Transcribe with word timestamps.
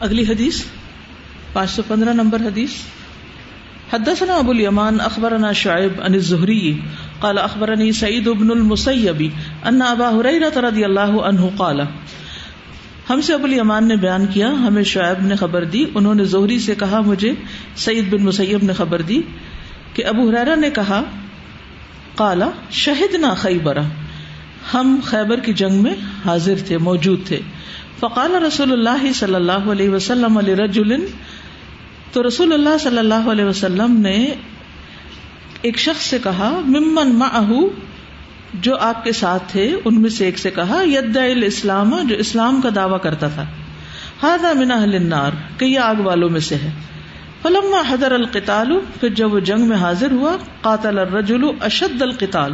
اگلی 0.00 0.22
حدیث، 0.22 0.64
پانچ 1.52 1.70
سو 1.70 1.82
پندرہ 1.88 2.12
نمبر 2.12 2.40
حدیث۔ 2.40 2.70
حدثنا 3.92 4.34
ابو 4.34 4.50
الیمان 4.50 5.00
اخبرنا 5.00 5.52
شعیب 5.52 6.00
عن 6.00 6.14
الزہری، 6.14 6.80
قال 7.20 7.38
اخبرنی 7.38 7.92
سعید 7.92 8.28
ابن 8.28 8.50
المسیبی 8.50 9.28
ان 9.64 9.82
ابا 9.82 10.08
حریرہ 10.08 10.58
رضی 10.58 10.84
اللہ 10.84 11.00
عنہ 11.00 11.40
قال۔ 11.56 11.80
ہم 13.10 13.20
سے 13.20 13.34
ابو 13.34 13.44
الیمان 13.44 13.88
نے 13.88 13.96
بیان 13.96 14.26
کیا، 14.26 14.50
ہمیں 14.50 14.82
شعیب 14.82 15.26
نے 15.26 15.36
خبر 15.36 15.64
دی، 15.64 15.84
انہوں 15.94 16.14
نے 16.14 16.24
زہری 16.24 16.58
سے 16.58 16.74
کہا 16.74 17.00
مجھے، 17.00 17.32
سعید 17.76 18.12
بن 18.12 18.24
مسیب 18.24 18.64
نے 18.64 18.72
خبر 18.72 19.02
دی 19.02 19.22
کہ 19.94 20.04
ابو 20.04 20.30
حریرہ 20.30 20.56
نے 20.56 20.70
کہا، 20.70 21.02
قال، 22.14 22.42
شہدنا 22.70 23.34
خیبرہ۔ 23.34 23.82
ہم 24.74 25.00
خیبر 25.04 25.40
کی 25.40 25.52
جنگ 25.52 25.82
میں 25.82 25.94
حاضر 26.24 26.54
تھے، 26.66 26.78
موجود 26.78 27.26
تھے۔ 27.26 27.40
فقال 28.00 28.34
رسول 28.34 28.72
اللہ 28.72 29.12
صلی 29.12 29.34
اللہ 29.34 29.52
علیہ 29.52 29.90
وسلم 29.90 30.38
علیہ 30.38 30.54
رجول 30.54 31.06
تو 32.12 32.26
رسول 32.26 32.52
اللہ 32.52 32.78
صلی 32.80 32.98
اللہ 32.98 33.30
علیہ 33.30 33.44
وسلم 33.44 34.00
نے 34.00 34.34
ایک 35.62 35.78
شخص 35.78 36.06
سے 36.06 36.18
کہا، 36.18 36.60
ممن 36.64 37.14
معہو، 37.14 37.68
جو 38.54 38.76
آپ 38.76 39.04
کے 39.04 39.12
ساتھ 39.12 39.42
تھے، 39.46 39.76
ان 39.84 40.02
میں 40.02 40.10
سے 40.10 40.24
ایک 40.24 40.38
سے 40.38 40.50
کہا 40.50 40.82
ید 40.84 41.16
الاسلام، 41.16 42.00
جو 42.08 42.16
اسلام 42.16 42.60
کا 42.60 42.68
دعویٰ 42.74 43.00
کرتا 43.00 43.28
تھا۔ 43.28 43.44
ہاضا 44.22 44.52
من 44.52 44.72
اہل 44.72 44.94
النار، 44.94 45.30
کہ 45.58 45.64
یہ 45.64 45.78
آگ 45.78 45.94
والوں 45.94 46.28
میں 46.28 46.40
سے 46.40 46.54
ہے۔ 46.54 46.70
فلما 47.42 47.82
حضر 47.88 48.12
القتال، 48.12 48.78
پھر 49.00 49.08
جب 49.08 49.34
وہ 49.34 49.40
جنگ 49.40 49.68
میں 49.68 49.76
حاضر 49.76 50.10
ہوا، 50.10 50.36
قاتل 50.60 50.98
الرجل 50.98 51.40
اشد 51.60 52.02
القتال۔ 52.02 52.52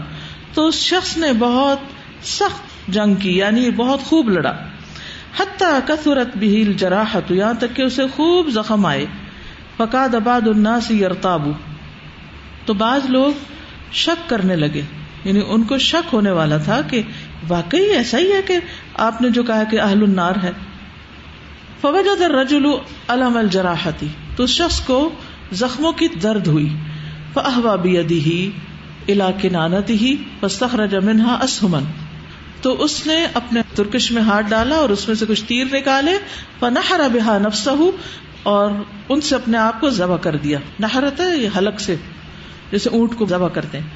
تو 0.55 0.67
اس 0.67 0.75
شخص 0.75 1.17
نے 1.17 1.33
بہت 1.39 1.79
سخت 2.27 2.89
جنگ 2.89 3.15
کی 3.15 3.39
یعنی 3.39 3.71
بہت 3.71 4.01
خوب 4.01 4.29
لڑا۔ 4.31 4.53
حتیٰ 5.41 5.79
کثرت 5.87 6.37
بھی 6.37 6.75
جراحت 6.77 7.31
یہاں 7.31 7.53
تک 7.55 7.77
کہ 7.77 7.83
اسے 7.83 8.03
خوب 8.07 8.49
زخم 8.49 8.87
آئے۔ 8.87 9.07
فقاد 9.77 10.15
اباد 10.15 10.49
الناس 10.49 10.91
یرتابو۔ 10.91 11.53
تو 12.67 12.75
بعض 12.75 13.11
لوگ 13.11 13.33
شک 13.93 14.29
کرنے 14.31 14.57
لگے۔ 14.57 14.83
یعنی 15.25 15.41
ان 15.49 15.63
کو 15.63 15.79
شک 15.79 16.15
ہونے 16.15 16.31
والا 16.31 16.57
تھا 16.57 16.81
کہ 16.83 17.03
واقعی 17.49 17.85
ایسا 17.85 18.19
ہی 18.19 18.33
ہے 18.33 18.43
کہ 18.43 18.59
آپ 18.95 19.23
نے 19.23 19.31
جو 19.31 19.43
کہا 19.43 19.65
کہ 19.65 19.81
اہل 19.81 20.03
النار 20.03 20.33
ہے۔ 20.43 20.53
فوجد 21.81 22.23
الرجل 22.23 22.67
علم 23.09 23.37
الجراحتی 23.37 24.07
تو 24.37 24.43
اس 24.43 24.51
شخص 24.51 24.81
کو 24.81 25.11
زخموں 25.53 25.93
کی 25.93 26.09
درد 26.09 26.47
ہوئی۔ 26.47 26.77
فاہوا 27.33 27.77
بیدیہ 27.77 28.51
الى 29.09 29.33
کنانتہ 29.41 29.93
فاستخرج 30.41 30.95
منها 30.95 31.39
اسہمن 31.43 31.83
تو 32.65 32.83
اس 32.83 33.07
نے 33.07 33.27
اپنے 33.35 33.61
ترکش 33.75 34.13
میں 34.13 34.23
ہاتھ 34.23 34.47
ڈالا 34.49 34.77
اور 34.77 34.89
اس 34.89 35.09
میں 35.09 35.17
سے 35.17 35.27
کچھ 35.29 35.45
تیر 35.45 35.65
نکالے 35.65 36.13
نہر 36.63 37.01
بہا 37.13 37.39
نفس 37.39 37.69
اور 38.43 38.71
ان 39.09 39.21
سے 39.21 39.35
اپنے 39.35 39.59
آپ 39.59 39.81
کو 39.81 39.91
ذبح 39.91 40.17
کر 40.17 40.37
دیا۔ 40.37 40.59
نہرت 40.81 41.21
ہے 41.21 41.37
یہ 41.37 41.49
حلق 41.59 41.81
سے، 41.81 41.97
جیسے 42.73 42.91
اونٹ 42.91 43.15
کو 43.19 43.27
ذبح 43.27 43.49
کرتے 43.49 43.79
ہیں۔ 43.79 43.87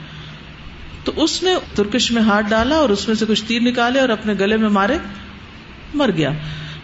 تو 1.05 1.13
اس 1.17 1.43
نے 1.43 1.55
ترکش 1.75 2.13
میں 2.13 2.23
ہاتھ 2.23 2.47
ڈالا 2.49 2.77
اور 2.77 2.89
اس 2.89 3.09
میں 3.09 3.17
سے 3.17 3.27
کچھ 3.29 3.45
تیر 3.45 3.63
نکالے 3.63 4.01
اور 4.01 4.09
اپنے 4.09 4.35
گلے 4.41 4.57
میں 4.57 4.69
مارے، 4.69 4.99
مر 5.95 6.11
گیا۔ 6.17 6.31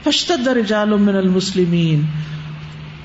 فشتد 0.04 0.46
رجال 0.46 0.88
من 0.88 1.16
المسلمین 1.16 2.02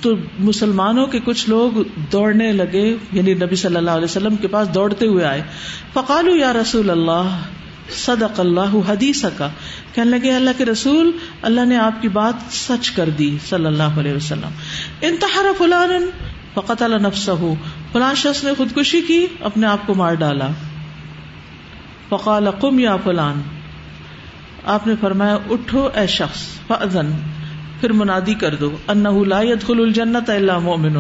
تو 0.02 0.16
مسلمانوں 0.40 1.06
کے 1.06 1.20
کچھ 1.20 1.50
لوگ 1.50 1.72
دوڑنے 2.12 2.52
لگے 2.52 2.96
یعنی 3.12 3.34
نبی 3.34 3.56
صلی 3.56 3.76
اللہ 3.76 3.92
علیہ 3.92 4.04
وسلم 4.04 4.36
کے 4.36 4.48
پاس 4.48 4.74
دوڑتے 4.74 5.08
ہوئے 5.08 5.26
آئے۔ 5.26 5.42
فقالو 5.94 6.36
یا 6.36 6.54
رسول 6.54 6.90
اللہ 6.90 7.38
صدق 7.92 8.40
اللہ 8.40 8.90
حدیث 8.90 9.26
کا 9.38 9.50
کہنے 9.94 10.18
لگے، 10.18 10.32
اللہ 10.32 10.50
کے 10.58 10.66
رسول، 10.66 11.12
اللہ 11.42 11.66
نے 11.66 11.78
آپ 11.78 12.02
کی 12.02 12.08
بات 12.08 12.54
سچ 12.54 12.92
کر 12.92 13.10
دی، 13.10 13.38
صلی 13.50 13.66
اللہ 13.66 13.84
علیہ 13.84 14.14
وسلم۔ 14.14 14.50
انتہار 15.02 15.46
فلان 15.58 16.10
فقط 16.54 16.82
اللہ 16.82 16.96
نفس 16.96 17.30
ہو 17.30 17.56
فلان 17.92 18.16
شخص 18.16 18.44
نے 18.44 18.52
خودکشی 18.58 19.02
کی، 19.02 19.28
اپنے 19.40 19.68
آپ 19.68 19.88
کو 19.88 19.94
مار 19.96 20.14
ڈالا۔ 20.14 20.48
فقال، 22.10 22.52
قم 22.52 22.80
یا 22.80 22.98
فلان۔ 22.98 23.42
آپ 24.66 24.88
نے 24.88 24.94
فرمایا، 25.02 25.38
اٹھو 25.50 25.90
اے 25.96 26.08
شخص، 26.08 26.48
فأذن۔ 26.68 27.12
پھر 27.82 27.92
منادی 27.92 28.34
کر 28.34 28.56
دو 28.56 28.78
انہ 28.88 29.10
لا 29.28 29.42
يدخل 29.42 29.80
الجنت 29.80 30.30
الا 30.30 30.58
مؤمن 30.58 30.98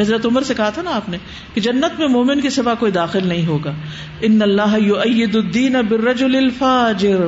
حضرت 0.00 0.26
عمر 0.26 0.42
سے 0.42 0.54
کہا 0.54 0.70
تھا 0.70 0.82
نا 0.82 0.90
آپ 0.90 1.08
نے 1.08 1.16
کہ 1.54 1.60
جنت 1.60 1.98
میں 1.98 2.08
مومن 2.08 2.40
کے 2.40 2.50
سوا 2.50 2.74
کوئی 2.74 2.92
داخل 2.92 3.26
نہیں 3.26 3.46
ہوگا۔ 3.46 3.72
ان 4.20 4.42
اللہ 4.42 4.94
الدین 5.00 5.76
بالرجل 5.88 6.36
الفاجر۔ 6.36 7.26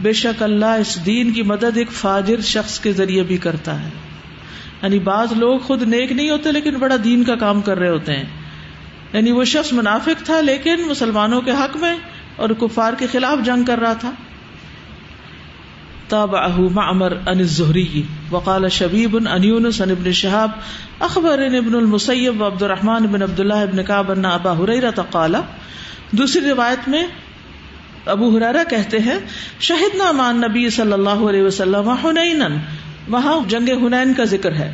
بے 0.00 0.12
شک 0.12 0.42
اللہ 0.42 0.66
اس 0.66 1.06
دین 1.06 1.32
کی 1.32 1.42
مدد 1.42 1.76
ایک 1.76 1.92
فاجر 1.92 2.40
شخص 2.40 2.80
کے 2.80 2.92
ذریعے 2.92 3.22
بھی 3.22 3.36
کرتا 3.36 3.82
ہے۔ 3.82 3.88
یعنی 4.82 4.98
بعض 4.98 5.32
لوگ 5.32 5.58
خود 5.58 5.82
نیک 5.82 6.12
نہیں 6.12 6.30
ہوتے 6.30 6.52
لیکن 6.52 6.74
بڑا 6.74 6.96
دین 7.04 7.24
کا 7.24 7.34
کام 7.34 7.60
کر 7.60 7.78
رہے 7.78 7.88
ہوتے 7.88 8.12
ہیں۔ 8.12 8.24
یعنی 9.12 9.32
وہ 9.32 9.44
شخص 9.44 9.72
منافق 9.72 10.24
تھا 10.24 10.40
لیکن 10.40 10.76
مسلمانوں 10.88 11.40
کے 11.40 11.50
حق 11.50 11.76
میں 11.76 11.96
اور 12.36 12.50
کفار 12.50 12.92
کے 12.98 13.06
خلاف 13.12 13.38
جنگ 13.44 13.64
کر 13.64 13.78
رہا 13.78 13.92
تھا۔ 13.92 14.10
تابعه 16.12 16.68
معمر 16.78 17.16
عن 17.16 17.42
الزهري 17.46 18.04
وقال 18.36 18.68
شبيب 18.78 19.18
عن 19.24 19.48
يونس 19.50 19.82
عن 19.82 19.96
ابن 19.96 20.12
شهاب 20.20 21.02
اخبر 21.08 21.44
ابن 21.48 21.74
المسيب 21.80 22.40
وعبد 22.40 22.62
الرحمن 22.62 23.10
بن 23.16 23.26
عبد 23.28 23.44
الله 23.44 23.72
بن 23.74 23.82
كعب 23.90 24.14
ان 24.16 24.30
ابا 24.30 24.54
هريره 24.54 25.10
قال 25.16 25.42
دوسری 26.20 26.46
روایت 26.46 26.88
میں 26.94 27.04
ابو 28.12 28.28
ہریرہ 28.36 28.62
کہتے 28.70 28.98
ہیں، 28.98 29.18
شہدنا 29.60 30.10
مان 30.20 30.40
نبی 30.40 30.68
صلی 30.76 30.92
اللہ 30.92 31.20
علیہ 31.30 31.42
وسلم 31.42 31.88
حنینا، 32.04 32.48
وہاں 33.10 33.34
جنگ 33.48 33.68
حنین 33.82 34.14
کا 34.14 34.24
ذکر 34.30 34.52
ہے۔ 34.54 34.70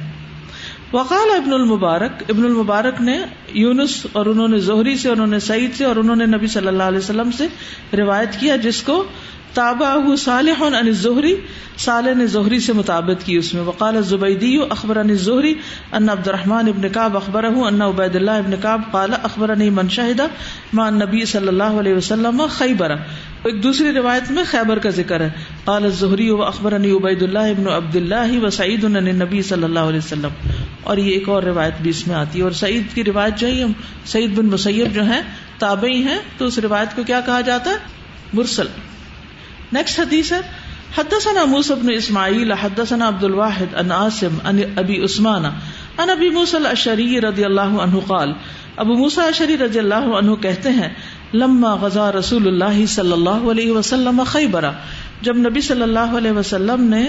وقال 0.92 1.32
ابن 1.34 1.52
المبارک 1.52 2.22
ابن 2.28 2.44
المبارک 2.44 3.00
نے 3.08 3.16
یونس 3.54 3.96
اور 4.12 4.26
انہوں 4.26 4.48
نے 4.48 4.58
زہری 4.66 4.96
سے 4.96 5.08
انہوں 5.08 5.26
نے 5.26 5.38
سعید 5.46 5.74
سے، 5.76 5.84
اور 5.84 5.96
انہوں 6.02 6.16
نے 6.16 6.26
نبی 6.26 6.46
صلی 6.54 6.68
اللہ 6.68 6.92
علیہ 6.92 6.98
وسلم 6.98 7.30
سے 7.38 7.46
روایت 7.96 8.40
کیا، 8.40 8.56
جس 8.62 8.82
کو 8.82 9.02
تابا 9.54 10.16
صالح 10.18 10.62
عن 10.80 10.92
زہری 10.92 11.34
صالح 11.78 12.14
نے 12.14 12.26
زہری 12.26 12.60
سے 12.60 12.72
مطابق 12.72 13.26
کی 13.26 13.36
اس 13.36 13.54
میں۔ 13.54 13.62
وقال 13.62 14.02
زبیدی 14.02 14.58
اخبر 14.70 15.00
عن 15.00 15.14
زہری 15.14 15.54
ان 15.92 16.08
عبد 16.08 16.28
الرحمن 16.28 16.68
ابن 16.68 16.88
کعب 16.88 17.16
اخبر 17.16 17.44
ان 17.44 17.82
عبید 17.82 18.16
اللہ 18.16 18.30
ابن 18.30 18.54
کعب 18.62 18.80
قال 18.90 19.10
اخبر 19.22 19.54
من 19.54 19.88
شاہدہ 19.88 20.26
مع 20.72 20.90
نبی 20.90 21.24
صلی 21.24 21.48
اللہ 21.48 21.78
علیہ 21.80 21.94
وسلم 21.94 22.42
خیبر 22.50 22.90
ایک 22.90 23.62
دوسری 23.62 23.92
روایت 23.92 24.30
میں 24.30 24.44
خیبر 24.46 24.78
کا 24.78 24.90
ذکر 24.90 25.20
ہے۔ 25.20 25.30
قال 25.64 25.84
الزہری 25.84 26.30
و 26.30 26.42
اخبر 26.42 26.72
انی 26.72 26.90
عبید 26.90 27.22
اللہ 27.22 27.38
ابن 27.38 27.68
عبد 27.68 27.96
اللہ 27.96 28.44
و 28.44 28.50
سعید 28.50 28.84
ان 28.84 28.92
نبی 28.92 29.42
صلی 29.42 29.64
اللہ 29.64 29.78
علیہ 29.78 29.98
وسلم۔ 29.98 30.30
اور 30.82 30.96
یہ 30.96 31.12
ایک 31.12 31.28
اور 31.28 31.42
روایت 31.42 31.74
بھی 31.82 31.90
اس 31.90 32.06
میں 32.06 32.14
آتی 32.14 32.38
ہے۔ 32.38 32.44
اور 32.44 32.52
سعید 32.52 32.94
کی 32.94 33.04
روایت 33.04 33.38
جو 33.38 33.46
ہے 33.46 33.64
سعید 34.04 34.38
بن 34.38 34.46
مسیب 34.46 34.94
جو 34.94 35.06
ہے 35.06 35.20
تابعی 35.58 36.02
ہیں۔ 36.02 36.18
تو 36.38 36.44
اس 36.44 36.58
روایت 36.58 36.96
کو 36.96 37.02
کیا 37.02 37.20
کہا 37.20 37.40
جاتا 37.40 37.70
ہے؟ 37.70 37.76
مرسل۔ 38.32 38.66
نیکسٹ 39.72 40.00
حدیث 40.00 40.32
ہے 40.32 40.40
حدثنا 40.96 41.44
موسى 41.48 41.74
بن 41.80 41.90
اسماعیل 41.94 42.52
حدثنا 42.60 43.08
عبد 43.08 43.24
الواحد 43.24 43.74
ان 43.80 43.90
عاصم 43.92 44.38
ان 44.50 44.60
ابي 44.82 45.02
عثمان 45.04 45.44
ان 45.46 46.10
ابي 46.10 46.28
موسى 46.36 46.56
الاشعري 46.56 47.08
رضی 47.20 47.44
اللہ 47.44 47.76
عنہ 47.86 48.00
قال 48.06 48.32
ابو 48.84 48.94
موسى 49.00 49.20
الاشعري 49.20 49.56
رضی 49.64 49.78
اللہ 49.78 50.14
عنہ 50.18 50.34
کہتے 50.42 50.70
ہیں، 50.78 50.88
لما 51.34 51.74
غزا 51.80 52.10
رسول 52.12 52.46
اللہ 52.48 52.84
صلی 52.94 53.12
اللہ 53.12 53.50
علیہ 53.50 53.72
وسلم 53.72 54.22
خیبر، 54.26 54.70
جب 55.22 55.36
نبی 55.38 55.60
صلی 55.68 55.82
اللہ 55.82 56.16
علیہ 56.18 56.32
وسلم 56.32 56.84
نے 56.88 57.04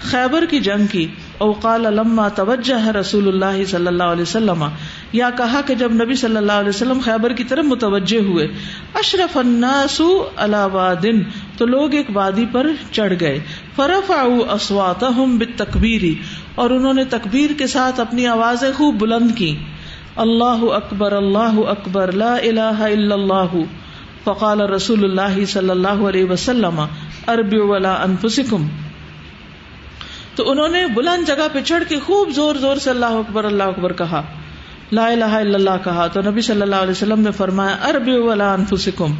خیبر 0.00 0.44
کی 0.50 0.58
جنگ 0.66 0.86
کی 0.86 1.06
اوقال 1.44 1.86
لما 1.94 2.28
توجہ 2.34 2.74
ہے 2.84 2.90
رسول 2.98 3.28
اللہ 3.28 3.64
صلی 3.70 3.86
اللہ 3.86 4.12
علیہ 4.14 4.22
وسلم، 4.22 4.64
یا 5.12 5.30
کہا 5.38 5.60
کہ 5.66 5.74
جب 5.80 5.92
نبی 6.02 6.14
صلی 6.20 6.36
اللہ 6.36 6.60
علیہ 6.64 6.74
وسلم 6.76 7.00
خیبر 7.04 7.32
کی 7.40 7.44
طرف 7.52 7.64
متوجہ 7.64 8.20
ہوئے، 8.26 8.46
اشرف 9.00 9.36
الناس 9.36 10.00
وادن 10.72 11.22
تو 11.58 11.66
لوگ 11.66 11.94
ایک 11.94 12.06
وادی 12.12 12.44
پر 12.52 12.66
چڑھ 12.92 13.12
گئے۔ 13.20 13.38
فرف 13.76 14.12
اسواتہم 14.50 15.38
بالتکبیری 15.38 16.14
اور 16.54 16.70
انہوں 16.70 16.94
نے 16.94 17.04
تکبیر 17.04 17.58
کے 17.58 17.66
ساتھ 17.66 18.00
اپنی 18.00 18.26
آوازیں 18.26 18.72
خوب 18.76 18.94
بلند 18.94 19.30
کی 19.36 19.56
اللہ 20.16 20.62
اکبر 20.62 21.12
اللہ 21.12 21.58
اکبر، 21.66 22.12
لا 22.12 22.34
الہ 22.34 22.80
الا 22.80 23.14
اللہ۔ 23.14 23.56
فقال 24.24 24.60
رسول 24.60 25.04
اللہ 25.04 25.44
صلی 25.44 25.70
اللہ 25.70 25.88
علیہ 25.88 26.24
وسلم 26.24 26.80
اربی 27.28 27.58
ولا 27.58 27.94
انفسکم۔ 27.94 28.68
تو 30.34 30.50
انہوں 30.50 30.68
نے 30.68 30.86
بلند 30.86 31.28
جگہ 31.28 31.48
پہ 31.52 31.60
چڑھ 31.60 31.84
کے 31.88 31.96
خوب 31.98 32.30
زور 32.30 32.54
زور 32.54 32.76
سے 32.76 32.90
اللہ 32.90 33.06
اکبر 33.06 33.44
اللہ 33.44 33.62
اکبر 33.62 33.92
کہا۔ 33.92 34.22
لا 34.92 35.06
الہ 35.06 35.24
الا 35.24 35.54
اللہ 35.54 35.84
کہا۔ 35.84 36.06
تو 36.06 36.20
نبی 36.20 36.40
صلی 36.40 36.62
اللہ 36.62 36.76
علیہ 36.76 36.90
وسلم 36.90 37.20
نے 37.20 37.30
فرمایا 37.30 37.76
اربی 37.88 38.12
ولا 38.12 38.52
انفسکم۔ 38.52 39.14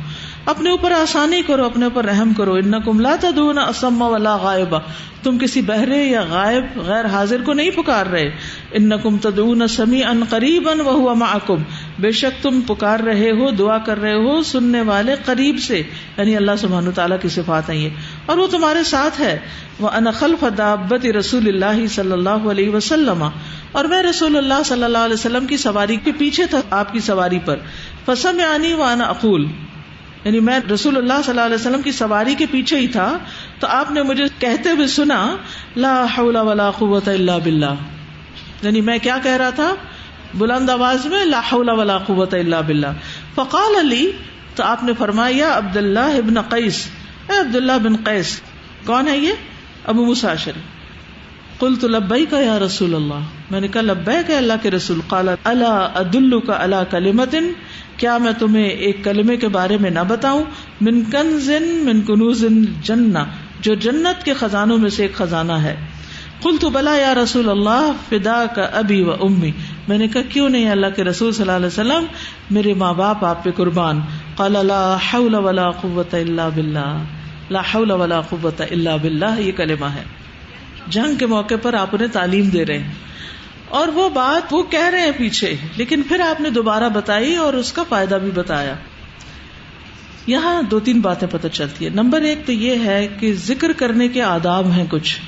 اپنے 0.48 0.70
اوپر 0.70 0.92
آسانی 0.92 1.42
کرو، 1.42 1.64
اپنے 1.64 1.84
اوپر 1.84 2.04
رحم 2.04 2.32
کرو۔ 2.32 2.54
انکم 2.54 3.00
لا 3.00 3.16
تدون 3.20 3.58
اسم 3.58 4.02
ولا 4.02 4.36
غائبا 4.36 4.78
تم 5.22 5.38
کسی 5.38 5.62
بہرے 5.62 6.04
یا 6.04 6.22
غائب، 6.30 6.80
غیر 6.80 7.04
حاضر 7.04 7.42
کو 7.42 7.52
نہیں 7.52 7.70
پکار 7.70 8.06
رہے۔ 8.06 8.30
انکم 8.70 9.18
تدون 9.18 9.68
سمیعا 9.68 10.12
قریبا 10.28 10.70
وهو 10.70 11.14
معکم۔ 11.14 11.56
بے 11.98 12.10
شک 12.10 12.42
تم 12.42 12.60
پکار 12.60 13.00
رہے 13.00 13.30
ہو، 13.30 13.50
دعا 13.50 13.78
کر 13.78 14.00
رہے 14.00 14.14
ہو 14.14 14.42
سننے 14.42 14.80
والے 14.80 15.14
قریب 15.24 15.58
سے۔ 15.58 15.78
یعنی 16.16 16.36
اللہ 16.36 16.50
سبحان 16.58 16.90
تعالیٰ 16.92 17.16
کی 17.22 17.28
صفات 17.28 17.70
ہیں 17.70 17.76
یہ۔ 17.76 17.88
اور 18.26 18.36
وہ 18.36 18.46
تمہارے 18.46 18.84
ساتھ 18.84 19.20
ہے۔ 19.20 19.38
وہ 19.80 19.88
انخل 19.88 20.34
فدابت 20.40 21.06
رسول 21.06 21.48
اللہ 21.48 21.86
صلی 21.86 22.12
اللہ 22.12 22.28
علیہ 22.30 22.70
وسلم۔ 22.70 23.28
اور 23.72 23.84
میں 23.84 24.02
رسول 24.02 24.36
اللہ 24.36 24.62
صلی 24.64 24.84
اللہ 24.84 24.98
علیہ 24.98 25.14
وسلم 25.14 25.46
کی 25.46 25.56
سواری 25.56 25.96
کے 25.96 26.12
پیچھے 26.18 26.46
تھا، 26.46 26.60
آپ 26.70 26.92
کی 26.92 27.00
سواری 27.00 27.38
پر۔ 27.44 27.56
فسم 28.06 28.40
یعنی 28.40 28.72
وہ 28.72 28.84
انا 28.84 29.04
اقول۔ 29.04 29.46
یعنی 30.28 30.40
میں 30.40 30.60
رسول 30.74 30.96
اللہ 30.96 31.12
صلی 31.12 31.30
اللہ 31.30 31.40
علیہ 31.40 31.54
وسلم 31.54 31.82
کی 31.82 31.92
سواری 31.92 32.34
کے 32.34 32.46
پیچھے 32.50 32.78
ہی 32.78 32.86
تھا، 32.86 33.18
تو 33.60 33.66
آپ 33.66 33.90
نے 33.90 34.02
مجھے 34.02 34.24
کہتے 34.38 34.70
ہوئے 34.70 34.86
سنا، 34.86 35.36
لا 35.76 36.06
حول 36.18 36.36
ولا 36.36 36.70
قوت 36.70 37.08
الا 37.08 37.38
باللہ۔ 37.38 37.74
یعنی 38.62 38.80
میں 38.80 38.98
کیا 38.98 39.18
کہہ 39.22 39.36
رہا 39.36 39.50
تھا؟ 39.50 39.74
بلند 40.34 40.70
آواز 40.70 41.06
میں، 41.06 41.24
لا 41.24 41.40
حول 41.52 41.68
ولا 41.68 41.98
قوت 41.98 42.34
الا 42.34 42.60
باللہ۔ 42.60 42.86
فقال 43.34 43.76
علی 43.80 44.10
تو 44.54 44.64
آپ 44.64 44.84
نے 44.84 44.92
فرمایا 44.98 45.58
عبد 45.58 45.76
اللہ 45.76 45.98
ابن 45.98 46.40
قیس۔ 46.40 46.86
اے 47.30 47.38
عبد 47.38 47.56
اللہ 47.56 47.78
بن 47.82 47.96
قیس، 47.96 48.40
کون 48.86 49.08
ہے 49.08 49.18
یہ؟ 49.18 49.32
ابو 49.86 50.04
مساشر 50.04 50.52
کل 51.60 51.74
تو 51.76 51.88
لبئی 51.88 52.26
کا 52.26 52.40
یا 52.40 52.58
رسول 52.58 52.94
اللہ۔ 52.94 53.20
میں 53.50 53.60
نے 53.60 53.68
کہا 53.68 53.80
لبئی 53.80 54.22
کا 54.26 54.36
اللہ 54.36 54.52
کے 54.62 54.70
رسول، 54.70 55.00
قال 55.08 55.28
اللہ 55.44 55.88
عدل 55.94 56.40
کا 56.40 56.52
اللہ 56.52 56.76
کلیمتن 56.90 57.52
کیا 57.98 58.18
میں 58.18 58.32
تمہیں 58.32 58.68
ایک 58.68 59.04
کلمے 59.04 59.36
کے 59.36 59.48
بارے 59.48 59.78
میں 59.78 59.90
نہ 59.90 59.98
بتاؤں؟ 60.08 60.44
من 60.80 61.04
کنزن 61.04 61.62
من 61.62 62.00
کنوز 62.00 62.44
جنہ، 62.82 63.18
جو 63.60 63.74
جنت 63.74 64.24
کے 64.24 64.34
خزانوں 64.34 64.78
میں 64.78 64.90
سے 64.90 65.02
ایک 65.02 65.14
خزانہ 65.14 65.52
ہے۔ 65.52 65.76
کل 66.42 66.56
تو 66.60 66.70
بلا 66.70 66.96
یا 66.96 67.14
رسول 67.14 67.48
اللہ 67.48 67.92
فدا 68.08 68.46
کا 68.46 68.62
ابھی 68.62 69.02
و 69.02 69.12
امی۔ 69.12 69.50
میں 69.88 69.98
نے 69.98 70.08
کہا، 70.08 70.20
کیوں 70.28 70.48
نہیں 70.48 70.70
اللہ 70.70 70.86
کے 70.96 71.04
رسول 71.04 71.32
صلی 71.32 71.42
اللہ 71.42 71.56
علیہ 71.56 71.66
وسلم 71.66 72.04
میرے 72.50 72.74
ماں 72.74 72.94
باپ 72.94 73.24
آپ 73.24 73.44
پہ 73.44 73.50
قربان؟ 73.50 74.00
قال، 74.36 74.56
لا 74.66 74.96
حول 74.96 75.34
ولا 75.34 75.70
قوت 75.70 76.14
الا 76.14 76.48
باللہ۔ 76.48 77.02
لا 77.50 77.62
حول 77.74 77.90
ولا 77.90 78.20
قوت 78.20 78.60
الا 78.60 78.96
باللہ، 78.96 79.40
یہ 79.40 79.52
کلمہ 79.52 79.86
ہے۔ 79.86 80.02
جنگ 80.86 81.14
کے 81.14 81.26
موقع 81.26 81.54
پر 81.62 81.74
آپ 81.74 81.88
انہیں 81.92 82.08
تعلیم 82.08 82.48
دے 82.48 82.64
رہے 82.64 82.78
ہیں۔ 82.78 82.92
اور 83.68 83.88
وہ 83.88 84.08
بات 84.08 84.52
وہ 84.54 84.62
کہہ 84.62 84.88
رہے 84.88 85.00
ہیں 85.00 85.12
پیچھے، 85.16 85.56
لیکن 85.76 86.02
پھر 86.02 86.20
آپ 86.20 86.40
نے 86.40 86.50
دوبارہ 86.50 86.88
بتائی 86.88 87.36
اور 87.36 87.54
اس 87.54 87.72
کا 87.72 87.82
فائدہ 87.88 88.14
بھی 88.14 88.30
بتایا۔ 88.30 88.74
یہاں 90.26 90.62
دو 90.62 90.80
تین 90.80 91.00
باتیں 91.00 91.28
پتہ 91.30 91.48
چلتی 91.48 91.84
ہے 91.84 91.90
نمبر 91.90 92.20
ایک 92.20 92.46
تو 92.46 92.52
یہ 92.52 92.74
ہے 92.84 93.08
کہ 93.20 93.34
ذکر 93.34 93.72
کرنے 93.72 94.08
کے 94.08 94.22
آداب 94.22 94.70
ہیں 94.70 94.84
کچھ۔ 94.90 95.20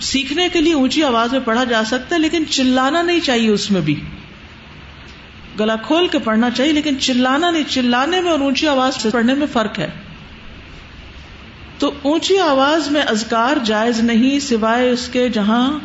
سیکھنے 0.00 0.48
کے 0.52 0.60
لیے 0.60 0.74
اونچی 0.74 1.02
آواز 1.02 1.32
میں 1.32 1.40
پڑھا 1.44 1.64
جا 1.64 1.84
سکتا 1.84 2.16
ہے، 2.16 2.20
لیکن 2.20 2.46
چلانا 2.46 3.02
نہیں 3.02 3.20
چاہیے 3.20 3.48
اس 3.48 3.70
میں 3.70 3.80
بھی۔ 3.80 4.00
گلا 5.60 5.76
کھول 5.76 6.08
کے 6.08 6.18
پڑھنا 6.18 6.50
چاہیے، 6.50 6.72
لیکن 6.72 7.00
چلانا 7.00 7.50
نہیں، 7.50 7.62
چلانے 7.68 8.20
میں 8.20 8.30
اور 8.30 8.38
اونچی 8.38 8.68
آواز 8.68 8.96
سے 8.96 9.10
پڑھنے 9.10 9.34
میں 9.34 9.46
فرق 9.52 9.78
ہے۔ 9.78 9.90
تو 11.78 11.92
اونچی 12.02 12.38
آواز 12.38 12.90
میں 12.90 13.02
ازکار 13.02 13.56
جائز 13.64 14.00
نہیں، 14.00 14.38
سوائے 14.38 14.90
اس 14.90 15.08
کے 15.12 15.28
جہاں 15.28 15.78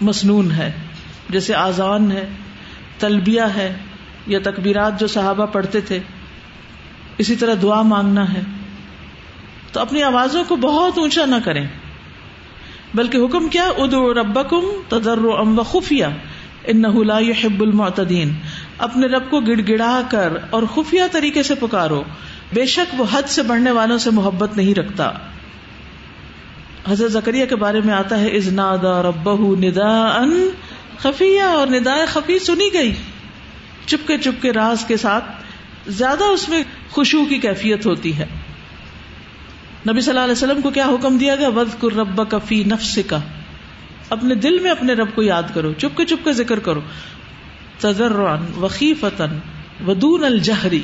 مصنون 0.00 0.50
ہے، 0.50 0.72
جیسے 1.30 1.54
آزان 1.54 2.12
ہے، 2.12 2.28
تلبیہ 2.98 3.42
ہے 3.56 3.76
یا 4.26 4.38
تکبیرات 4.44 5.00
جو 5.00 5.06
صحابہ 5.06 5.46
پڑھتے 5.46 5.80
تھے۔ 5.80 5.98
اسی 7.18 7.36
طرح 7.36 7.54
دعا 7.62 7.82
مانگنا 7.82 8.32
ہے۔ 8.32 8.40
تو 9.72 9.80
اپنی 9.80 10.02
آوازوں 10.02 10.44
کو 10.48 10.56
بہت 10.56 10.98
اونچا 10.98 11.24
نہ 11.24 11.34
کریں۔ 11.44 11.66
بلکہ 12.94 13.18
حکم 13.18 13.48
کیا؟ 13.48 13.64
ادو 13.64 14.14
ربکم 14.14 14.64
تدر 14.88 15.18
ام 15.38 15.58
و 15.58 15.62
خفیہ 15.62 16.06
ان 16.64 17.06
لا 17.06 17.18
يحب 17.18 17.62
المعتدین۔ 17.62 18.32
اپنے 18.78 19.06
رب 19.06 19.30
کو 19.30 19.40
گڑ 19.40 19.60
گڑا 19.68 20.02
کر 20.10 20.32
اور 20.50 20.62
خفیہ 20.74 21.02
طریقے 21.12 21.42
سے 21.42 21.54
پکارو۔ 21.54 22.02
بے 22.52 22.66
شک 22.66 23.00
وہ 23.00 23.04
حد 23.12 23.22
سے 23.22 23.42
بڑھنے 23.42 23.70
والوں 23.70 23.98
سے 23.98 24.10
محبت 24.10 24.56
نہیں 24.56 24.74
رکھتا۔ 24.74 25.12
حضرت 26.88 27.10
زکریہ 27.12 27.46
کے 27.46 27.56
بارے 27.56 27.80
میں 27.84 27.94
آتا 27.94 28.20
ہے 28.20 28.28
ازنادا 28.36 29.02
رب 29.02 29.28
ندا 29.58 29.92
ان 30.18 30.48
خفیہ، 30.98 31.42
اور 31.42 31.66
ندا 31.66 31.96
خفی 32.08 32.38
سنی 32.38 32.68
گئی۔ 32.72 32.92
چپکے 33.86 34.18
چپکے 34.18 34.52
راز 34.52 34.84
کے 34.84 34.96
ساتھ 34.96 35.24
زیادہ 35.88 36.24
اس 36.24 36.48
میں 36.48 36.62
خوشبو 36.90 37.24
کی 37.24 37.38
کیفیت 37.38 37.86
ہوتی 37.86 38.16
ہے۔ 38.18 38.26
نبی 39.88 40.00
صلی 40.00 40.10
اللہ 40.10 40.24
علیہ 40.24 40.32
وسلم 40.32 40.60
کو 40.60 40.70
کیا 40.70 40.86
حکم 40.86 41.16
دیا 41.16 41.36
گیا؟ 41.36 41.48
ود 41.48 41.68
کر 41.80 41.96
رب 41.96 42.20
کفی 42.30 42.62
نفس 42.64 42.98
کا 43.06 43.18
اپنے 44.10 44.34
دل 44.34 44.58
میں 44.58 44.70
اپنے 44.70 44.92
رب 44.92 45.14
کو 45.14 45.22
یاد 45.22 45.54
کرو 45.54 45.72
چپ 45.72 45.96
کے 45.96 46.04
چپ 46.04 46.24
کے 46.24 46.32
ذکر 46.32 46.58
کرو۔ 46.58 46.80
تذر 47.80 48.12
وقی 48.56 48.92
ودون 49.86 50.24
الجہری 50.24 50.82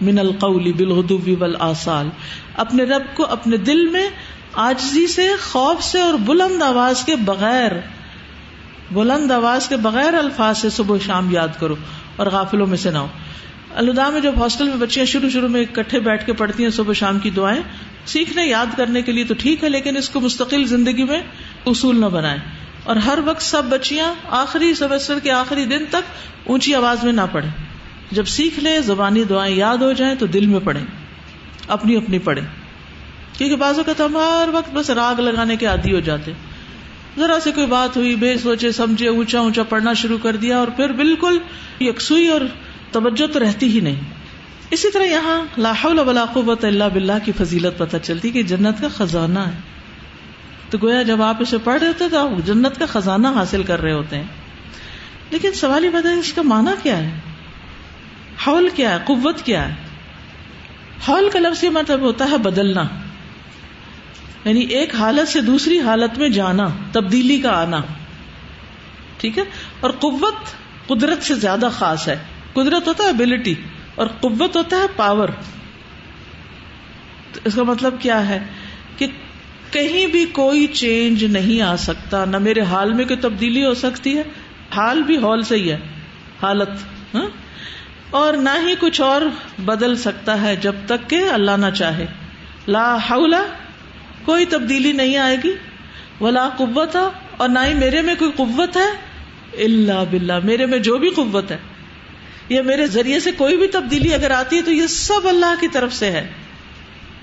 من 0.00 0.18
القول 0.18 0.72
بالغدو 0.72 1.18
والآصال۔ 1.38 2.08
اپنے 2.56 2.84
رب 2.84 3.16
کو 3.16 3.26
اپنے 3.26 3.56
دل 3.56 3.86
میں 3.86 4.08
آجزی 4.56 5.06
سے، 5.06 5.28
خوف 5.42 5.82
سے 5.82 6.00
اور 6.00 6.14
بلند 6.14 6.62
آواز 6.62 7.04
کے 7.04 7.16
بغیر، 7.16 7.72
بلند 8.92 9.30
آواز 9.30 9.68
کے 9.68 9.76
بغیر 9.76 10.14
الفاظ 10.14 10.58
سے 10.58 10.70
صبح 10.70 10.96
شام 11.06 11.30
یاد 11.30 11.48
کرو 11.60 11.74
اور 12.16 12.26
غافلوں 12.26 12.66
میں 12.66 12.76
سے 12.76 12.90
نہ 12.90 12.98
ہو۔ 12.98 13.06
الدا 13.74 14.10
میں 14.10 14.20
جب 14.20 14.32
ہاسٹل 14.40 14.64
میں 14.64 14.76
بچیاں 14.76 15.06
شروع 15.06 15.28
شروع 15.28 15.48
میں 15.48 15.60
اکٹھے 15.60 16.00
بیٹھ 16.00 16.26
کے 16.26 16.32
پڑھتی 16.32 16.62
ہیں 16.62 16.70
صبح 16.70 16.92
شام 16.92 17.18
کی 17.18 17.30
دعائیں، 17.30 17.62
سیکھنے، 18.06 18.46
یاد 18.46 18.66
کرنے 18.76 19.02
کے 19.02 19.12
لیے 19.12 19.24
تو 19.24 19.34
ٹھیک 19.38 19.64
ہے، 19.64 19.68
لیکن 19.68 19.96
اس 19.96 20.08
کو 20.08 20.20
مستقل 20.20 20.66
زندگی 20.66 21.04
میں 21.04 21.20
اصول 21.66 22.00
نہ 22.00 22.06
بنائے 22.06 22.38
اور 22.84 22.96
ہر 22.96 23.18
وقت 23.24 23.42
سب 23.42 23.64
بچیاں 23.64 24.14
آخری 24.28 24.74
سیمسٹر 24.74 25.18
کے 25.18 25.30
آخری 25.30 25.64
دن 25.64 25.84
تک 25.88 26.02
اونچی 26.44 26.74
آواز 26.74 27.04
میں 27.04 27.12
نہ 27.12 27.20
پڑھیں۔ 27.32 27.50
جب 28.10 28.24
سیکھ 28.24 28.60
لیں، 28.60 28.78
زبانی 28.78 29.24
دعائیں 29.24 29.56
یاد 29.56 29.76
ہو 29.76 29.92
جائیں 29.92 30.14
تو 30.14 30.26
دل 30.26 30.46
میں 30.46 30.60
پڑھیں۔ 30.64 30.84
اپنی 31.68 31.96
اپنی 31.96 32.18
پڑھیں۔ 32.18 32.63
کیونکہ 33.38 33.56
بعض 33.56 33.78
اوقات 33.78 34.00
ہم 34.00 34.16
ہر 34.16 34.48
وقت 34.52 34.74
بس 34.74 34.90
راگ 34.90 35.20
لگانے 35.20 35.56
کے 35.56 35.66
عادی 35.66 35.94
ہو 35.94 36.00
جاتے 36.00 36.32
ذرا 37.18 37.40
سے 37.40 37.52
کوئی 37.52 37.66
بات 37.66 37.96
ہوئی، 37.96 38.16
بے 38.16 38.38
سوچے، 38.38 38.72
سمجھے، 38.72 39.08
اونچا 39.08 39.38
اونچا 39.38 39.62
پڑھنا 39.62 39.92
شروع 39.92 40.18
کر 40.22 40.36
دیا 40.36 40.58
اور 40.58 40.68
پھر 40.68 40.92
بالکل 40.92 41.38
یکسوئی 41.80 42.28
اور 42.28 42.40
توجہ 42.90 43.26
تو 43.32 43.40
رہتی 43.40 43.66
ہی 43.66 43.80
نہیں۔ 43.80 44.00
اسی 44.70 44.90
طرح 44.90 45.02
یہاں 45.02 45.44
لاہور 45.58 45.94
ولا 45.94 46.24
قوت 46.24 46.64
اللہ 46.64 46.84
بلّہ 46.92 47.12
کی 47.24 47.32
فضیلت 47.32 47.78
پتہ 47.78 47.96
چلتی 48.02 48.30
کہ 48.30 48.42
جنت 48.42 48.80
کا 48.80 48.88
خزانہ 48.88 49.38
ہے۔ 49.38 49.60
تو 50.70 50.78
گویا 50.82 51.02
جب 51.02 51.22
آپ 51.22 51.36
اسے 51.40 51.58
پڑھ 51.64 51.78
رہے 51.78 51.86
ہوتے 51.86 52.04
تو 52.10 52.18
آپ 52.18 52.46
جنت 52.46 52.78
کا 52.78 52.86
خزانہ 52.86 53.28
حاصل 53.28 53.62
کر 53.62 53.80
رہے 53.82 53.92
ہوتے 53.92 54.16
ہیں۔ 54.16 54.24
لیکن 55.30 55.52
سوال 55.52 55.84
یہ 55.84 55.90
بتا 55.90 56.10
اس 56.10 56.32
کا 56.32 56.42
معنی 56.42 56.70
کیا 56.82 56.98
ہے؟ 56.98 57.20
ہال 58.46 58.68
کیا 58.74 58.90
ہے؟ 58.90 58.98
قوت 59.04 59.42
کیا 59.42 59.68
ہے؟ 59.68 59.74
ہال 61.08 61.28
کا 61.32 61.38
لفظ 61.38 61.64
یہ 61.64 61.70
مطلب 61.70 62.00
ہوتا 62.00 62.30
ہے 62.30 62.38
بدلنا۔ 62.38 62.82
یعنی 64.44 64.60
ایک 64.60 64.94
حالت 64.94 65.28
سے 65.28 65.40
دوسری 65.40 65.80
حالت 65.80 66.18
میں 66.18 66.28
جانا، 66.28 66.68
تبدیلی 66.92 67.40
کا 67.40 67.62
آنا۔ 67.62 67.80
ٹھیک 69.18 69.38
ہے؟ 69.38 69.42
اور 69.80 69.90
قوت 69.90 70.34
قدرت 70.86 71.22
سے 71.22 71.34
زیادہ 71.34 71.68
خاص 71.72 72.08
ہے۔ 72.08 72.16
قدرت 72.52 72.88
ہوتا 72.88 73.04
ہے 73.04 73.08
ابلٹی 73.08 73.54
اور 73.94 74.06
قوت 74.06 74.56
ہوتا 74.56 74.76
ہے 74.76 74.82
پاور 74.96 75.28
تو 77.32 77.40
اس 77.44 77.54
کا 77.54 77.62
مطلب 77.62 77.94
کیا 78.00 78.28
ہے؟ 78.28 78.38
کہ 78.96 79.06
کہیں 79.70 80.06
بھی 80.06 80.26
کوئی 80.26 80.66
چینج 80.66 81.24
نہیں 81.24 81.62
آ 81.62 81.76
سکتا۔ 81.76 82.24
نہ 82.24 82.38
میرے 82.38 82.60
حال 82.60 82.92
میں 82.92 83.04
کوئی 83.04 83.18
تبدیلی 83.18 83.64
ہو 83.64 83.74
سکتی 83.74 84.18
ہے۔ 84.18 84.22
حال 84.76 85.02
بھی 85.02 85.16
ہال 85.16 85.42
سے 85.42 85.56
ہی 85.56 85.70
ہے۔ 85.72 85.78
حالت 86.42 86.68
ہاں؟ 87.14 87.26
اور 88.10 88.34
نہ 88.34 88.50
ہی 88.66 88.74
کچھ 88.80 89.00
اور 89.00 89.22
بدل 89.58 89.96
سکتا 89.96 90.42
ہے 90.42 90.56
جب 90.56 90.74
تک 90.86 91.10
کہ 91.10 91.24
اللہ 91.32 91.50
نہ 91.50 91.70
چاہے۔ 91.70 92.06
لا 92.68 92.96
حول 93.10 93.34
کوئی 94.24 94.44
تبدیلی 94.44 94.92
نہیں 94.92 95.16
آئے 95.16 95.36
گی۔ 95.44 95.52
ولا 96.20 96.48
قوت 96.48 96.96
اور 97.36 97.48
نہ 97.48 97.58
ہی 97.66 97.74
میرے 97.74 98.02
میں 98.02 98.14
کوئی 98.18 98.32
قوت 98.36 98.76
ہے۔ 98.76 99.14
اللہ 99.64 100.04
بلّہ 100.10 100.32
میرے 100.44 100.66
میں 100.66 100.78
جو 100.78 100.98
بھی 100.98 101.10
قوت 101.10 101.50
ہے۔ 101.50 101.56
یا 102.48 102.62
میرے 102.62 102.86
ذریعے 102.86 103.20
سے 103.20 103.32
کوئی 103.32 103.56
بھی 103.56 103.66
تبدیلی 103.66 104.14
اگر 104.14 104.30
آتی 104.30 104.56
ہے 104.56 104.62
تو 104.62 104.72
یہ 104.72 104.86
سب 104.86 105.28
اللہ 105.28 105.54
کی 105.60 105.68
طرف 105.68 105.94
سے 105.94 106.10
ہے۔ 106.10 106.30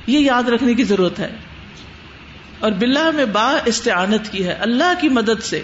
یہ 0.07 0.19
یاد 0.19 0.49
رکھنے 0.49 0.73
کی 0.73 0.83
ضرورت 0.83 1.19
ہے۔ 1.19 1.29
اور 2.59 2.71
بلّہ 2.71 3.11
میں 3.11 3.25
با 3.25 3.57
استعانت 3.65 4.31
کی 4.31 4.47
ہے، 4.47 4.53
اللہ 4.53 4.93
کی 5.01 5.09
مدد 5.09 5.43
سے۔ 5.43 5.61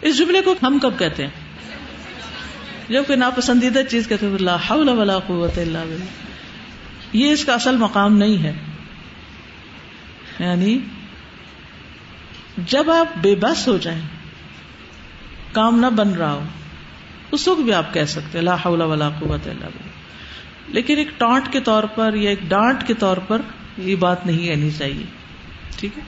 اس 0.00 0.18
جملے 0.18 0.42
کو 0.42 0.54
ہم 0.62 0.78
کب 0.82 0.98
کہتے 0.98 1.22
ہیں؟ 1.22 1.30
جب 2.88 3.06
کوئی 3.06 3.18
ناپسندیدہ 3.18 3.80
چیز 3.88 4.08
کہتے 4.08 4.26
ہیں 4.26 4.34
اللہ 4.34 4.70
ولا 4.70 5.18
قوت 5.18 5.58
اللہ 5.58 5.78
بلّہ 5.78 6.04
یہ 7.12 7.32
اس 7.32 7.44
کا 7.44 7.52
اصل 7.52 7.76
مقام 7.76 8.16
نہیں 8.16 8.44
ہے۔ 8.44 8.52
یعنی 10.38 10.78
جب 12.58 12.90
آپ 12.90 13.18
بے 13.18 13.34
بس 13.34 13.68
ہو 13.68 13.76
جائیں، 13.76 14.02
کام 15.52 15.80
نہ 15.80 15.86
بن 15.86 16.14
رہا 16.14 16.32
ہو، 16.32 16.44
اس 17.32 17.48
وقت 17.48 17.60
بھی 17.60 17.72
آپ 17.72 17.94
کہہ 17.94 18.04
سکتے 18.04 18.40
لا 18.40 18.54
حول 18.54 18.80
ولا 18.80 19.08
قوت 19.08 19.46
الا 19.46 19.68
باللہ۔ 19.68 19.88
لیکن 20.68 20.98
ایک 20.98 21.08
ٹانٹ 21.18 21.52
کے 21.52 21.60
طور 21.60 21.82
پر 21.84 22.14
یا 22.14 22.30
ایک 22.30 22.38
ڈانٹ 22.48 22.86
کے 22.86 22.94
طور 22.94 23.16
پر 23.16 23.42
یہ 23.78 23.96
بات 23.96 24.26
نہیں 24.26 24.38
کہنی 24.38 24.70
چاہیے۔ 24.70 25.04
ٹھیک 25.76 25.98
ہے؟ 25.98 26.02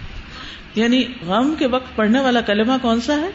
یعنی 0.75 1.05
غم 1.27 1.55
کے 1.59 1.67
وقت 1.67 1.97
پڑھنے 1.97 2.21
والا 2.21 2.41
کلمہ 2.41 2.73
کون 2.83 3.01
سا 3.01 3.15
ہے؟ 3.15 3.31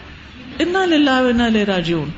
انا 0.60 0.86
للہ 0.86 1.10
انا 1.10 1.48
لے 1.48 1.66
راجیون 1.66 2.10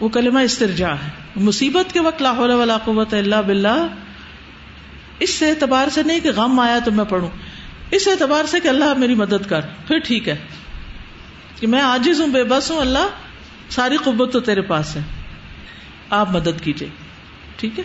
وہ 0.00 0.08
کلمہ 0.08 0.38
استرجا 0.38 0.92
ہے۔ 0.92 1.08
مصیبت 1.36 1.92
کے 1.92 2.00
وقت 2.00 2.22
لاہور 2.22 2.48
ولا 2.48 2.78
قوت 2.78 3.14
اللہ 3.14 3.42
بلّہ 3.46 3.86
اس 5.18 5.42
اعتبار 5.42 5.88
سے 5.88 6.02
نہیں 6.02 6.20
کہ 6.20 6.30
غم 6.32 6.60
آیا 6.60 6.78
تو 6.84 6.92
میں 6.92 7.04
پڑھوں۔ 7.04 7.30
اس 7.90 8.08
اعتبار 8.08 8.44
سے 8.44 8.60
کہ 8.60 8.68
اللہ 8.68 8.94
میری 8.98 9.14
مدد 9.14 9.48
کر۔ 9.48 9.60
پھر 9.60 9.98
ٹھیک 9.98 10.28
ہے۔ 10.28 10.36
کہ 11.60 11.66
میں 11.66 11.80
آجز 11.80 12.20
ہوں، 12.20 12.28
بے 12.28 12.44
بس 12.44 12.70
ہوں، 12.70 12.80
اللہ 12.80 13.08
ساری 13.70 13.96
قوت 13.96 14.32
تو 14.32 14.40
تیرے 14.40 14.60
پاس 14.60 14.96
ہے۔ 14.96 15.00
آپ 16.10 16.30
مدد 16.30 16.60
کیجیے 16.62 16.88
ٹھیک 17.56 17.78
ہے۔ 17.78 17.84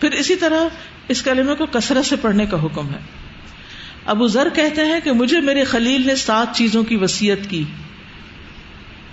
پھر 0.00 0.10
اسی 0.10 0.36
طرح 0.36 0.60
اس 1.08 1.22
کلمے 1.22 1.54
کو 1.54 1.66
کثرت 1.66 2.06
سے 2.06 2.16
پڑھنے 2.16 2.46
کا 2.46 2.62
حکم 2.62 2.90
ہے۔ 2.90 2.98
ابو 4.06 4.26
ذر 4.26 4.48
کہتے 4.48 4.84
ہیں 4.84 5.00
کہ 5.04 5.12
مجھے 5.12 5.40
میرے 5.40 5.64
خلیل 5.64 6.06
نے 6.06 6.14
سات 6.16 6.56
چیزوں 6.56 6.84
کی 6.84 6.96
وسیعت 6.96 7.50
کی۔ 7.50 7.64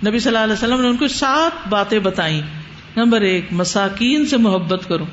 نبی 0.07 0.19
صلی 0.19 0.27
اللہ 0.27 0.43
علیہ 0.43 0.53
وسلم 0.53 0.81
نے 0.81 0.87
ان 0.87 0.97
کو 0.97 1.07
سات 1.07 1.67
باتیں 1.67 1.99
بتائی 1.99 2.41
نمبر 2.97 3.21
ایک، 3.21 3.45
مساکین 3.51 4.25
سے 4.25 4.37
محبت 4.37 4.81
کرو 4.87 5.05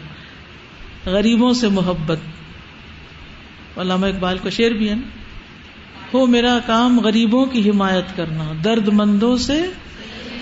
غریبوں 1.07 1.53
سے 1.53 1.69
محبت۔ 1.69 2.19
علامہ 3.79 4.07
اقبال 4.07 4.39
کو 4.39 4.51
شیر 4.51 4.73
بھی 4.73 4.91
ہے 4.91 4.95
نا۔ 4.95 5.09
ہو 6.15 6.27
میرا 6.27 6.59
کام 6.67 7.01
غریبوں 7.01 7.47
کی 7.47 7.71
حمایت 7.71 8.17
کرنا، 8.17 8.53
درد 8.65 8.89
مندوں 8.89 9.37
سے، 9.37 9.63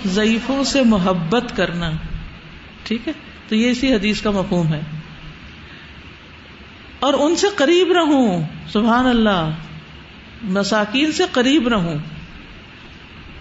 ضعیفوں 0.07 0.65
سے 0.65 0.83
محبت 0.83 1.57
کرنا۔ 1.57 1.91
ٹھیک 2.83 3.09
ہے؟ 3.09 3.13
تو 3.49 3.55
یہ 3.55 3.71
اسی 3.71 3.95
حدیث 3.95 4.21
کا 4.23 4.31
مفہوم 4.31 4.75
ہے۔ 4.75 4.81
اور 7.01 7.15
ان 7.15 7.37
سے 7.37 7.47
قریب 7.57 7.93
رہوں، 7.93 8.43
سبحان 8.73 9.07
اللہ۔ 9.07 9.51
مساکین 10.43 11.13
سے 11.13 11.25
قریب 11.33 11.69
رہوں۔ 11.69 11.99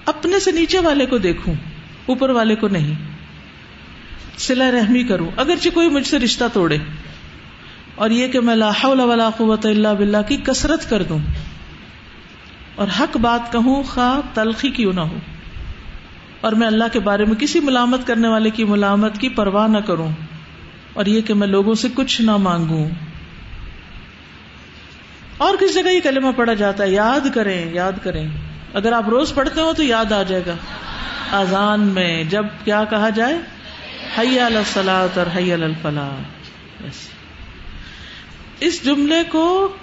اپنے 0.06 0.40
سے 0.40 0.52
نیچے 0.52 0.80
والے 0.80 1.06
کو 1.06 1.18
دیکھوں، 1.18 1.54
اوپر 2.06 2.30
والے 2.30 2.56
کو 2.56 2.68
نہیں۔ 2.68 2.94
سلا 4.38 4.72
رحمی 4.72 5.04
کروں، 5.04 5.32
اگرچہ 5.38 5.70
کوئی 5.74 5.90
مجھ 5.90 6.08
سے 6.08 6.20
رشتہ 6.20 6.44
توڑے۔ 6.54 6.78
اور 7.98 8.10
یہ 8.10 8.28
کہ 8.28 8.40
میں 8.40 8.56
لا 8.56 8.70
حول 8.70 9.00
ولا 9.00 9.30
قوت 9.30 9.66
اللہ 9.66 9.88
باللہ 9.88 10.18
کی 10.28 10.38
کثرت 10.38 10.90
کر 10.90 11.04
دوں 11.04 11.20
اور 12.76 12.88
حق 13.00 13.18
بات 13.18 13.52
کہوں 13.52 13.84
خواہ 13.84 14.20
تلخی 14.34 14.70
کیوں 14.70 14.94
نہ 14.94 15.00
ہو۔ 15.00 15.18
اور 16.42 16.52
میں 16.52 16.68
اللہ 16.68 16.84
کے 16.94 17.00
بارے 17.00 17.26
میں 17.26 17.36
کسی 17.36 17.60
ملامت 17.60 18.08
کرنے 18.08 18.28
والے 18.28 18.50
کی 18.50 18.64
ملامت 18.64 19.18
کی 19.18 19.30
پرواہ 19.30 19.68
نہ 19.68 19.78
کروں۔ 19.78 20.10
اور 20.94 21.06
یہ 21.06 21.22
کہ 21.22 21.34
میں 21.34 21.48
لوگوں 21.48 21.74
سے 21.74 21.88
کچھ 21.94 22.22
نہ 22.22 22.38
مانگوں۔ 22.38 22.90
اور 25.38 25.56
کس 25.60 25.74
جگہ 25.74 25.90
یہ 25.90 26.00
کلمہ 26.00 26.32
پڑھا 26.36 26.54
جاتا 26.54 26.84
ہے؟ 26.84 26.90
یاد 26.90 27.28
کریں 27.34 27.74
یاد 27.74 27.92
کریں۔ 28.04 28.28
اگر 28.74 28.92
آپ 28.92 29.10
روز 29.10 29.34
پڑھتے 29.34 29.62
ہو 29.62 29.74
تو 29.78 29.84
یاد 29.84 30.12
آ 30.12 30.24
جائے 30.24 30.44
گا۔ 30.46 30.54
آزان 31.32 31.82
میں 31.82 32.24
جب 32.24 32.46
کیا 32.64 32.84
کہا 32.84 33.10
جائے؟ 33.10 33.38
حی 34.18 34.40
السلاط 34.40 35.18
اور 35.18 35.38
حی 35.38 35.54
الفلاح۔ 35.54 36.24
اس 38.60 38.86
جملے 38.86 39.24
کو 39.30 39.74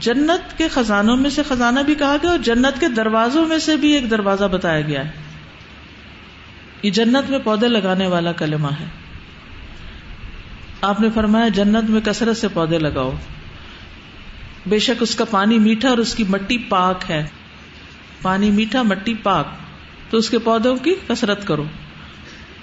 جنت 0.00 0.58
کے 0.58 0.68
خزانوں 0.68 1.16
میں 1.16 1.30
سے 1.30 1.42
خزانہ 1.48 1.80
بھی 1.80 1.94
کہا 1.94 2.16
گیا 2.22 2.30
اور 2.30 2.38
جنت 2.38 2.80
کے 2.80 2.88
دروازوں 2.88 3.46
میں 3.46 3.58
سے 3.58 3.76
بھی 3.76 3.92
ایک 3.92 4.10
دروازہ 4.10 4.44
بتایا 4.44 4.80
گیا 4.80 5.04
ہے۔ 5.04 5.10
یہ 6.82 6.90
جنت 6.90 7.30
میں 7.30 7.38
پودے 7.38 7.68
لگانے 7.68 8.06
والا 8.06 8.32
کلمہ 8.32 8.68
ہے۔ 8.80 8.84
آپ 10.80 11.00
نے 11.00 11.08
فرمایا 11.14 11.48
جنت 11.48 11.90
میں 11.90 12.00
کثرت 12.00 12.36
سے 12.36 12.48
پودے 12.48 12.78
لگاؤ۔ 12.78 13.12
بے 14.66 14.78
شک 14.78 15.02
اس 15.02 15.14
کا 15.14 15.24
پانی 15.24 15.58
میٹھا 15.58 15.88
اور 15.88 15.98
اس 15.98 16.14
کی 16.14 16.24
مٹی 16.28 16.58
پاک 16.58 17.10
ہے۔ 17.10 17.26
پانی 18.22 18.50
میٹھا، 18.50 18.82
مٹی 18.82 19.14
پاک۔ 19.14 19.46
تو 20.10 20.18
اس 20.18 20.30
کے 20.30 20.38
پودوں 20.38 20.76
کی 20.76 20.94
کسرت 21.08 21.46
کرو۔ 21.46 21.64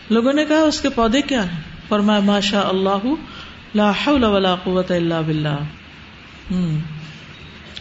لوگوں 0.09 0.33
نے 0.33 0.45
کہا 0.45 0.57
اس 0.57 0.81
کے 0.81 0.89
پودے 0.89 1.21
کیا 1.21 1.53
ہیں؟ 1.53 1.62
فرمایا 1.89 2.19
ماشا 2.19 2.59
اللہ 2.59 3.13
لا 3.75 3.91
حول 3.91 4.24
ولا 4.24 4.55
قوت 4.55 4.91
الا 4.91 5.22
باللہ۔ 5.22 5.60
ہم۔ 6.51 6.79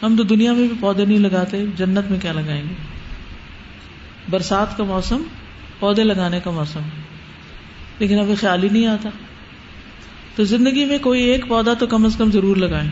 ہم 0.02 0.16
تو 0.16 0.22
دنیا 0.22 0.52
میں 0.52 0.68
بھی 0.68 0.76
پودے 0.80 1.04
نہیں 1.04 1.18
لگاتے، 1.18 1.64
جنت 1.76 2.10
میں 2.10 2.18
کیا 2.22 2.32
لگائیں 2.32 2.62
گے؟ 2.62 2.74
برسات 4.30 4.76
کا 4.76 4.84
موسم، 4.84 5.22
پودے 5.78 6.04
لگانے 6.04 6.40
کا 6.44 6.50
موسم۔ 6.50 6.80
لیکن 7.98 8.18
ابھی 8.18 8.34
خیال 8.34 8.62
ہی 8.62 8.68
نہیں 8.68 8.86
آتا۔ 8.86 9.08
تو 10.36 10.44
زندگی 10.44 10.84
میں 10.84 10.98
کوئی 10.98 11.22
ایک 11.22 11.48
پودا 11.48 11.74
تو 11.74 11.86
کم 11.86 12.04
از 12.04 12.16
کم 12.18 12.30
ضرور 12.30 12.56
لگائیں۔ 12.56 12.90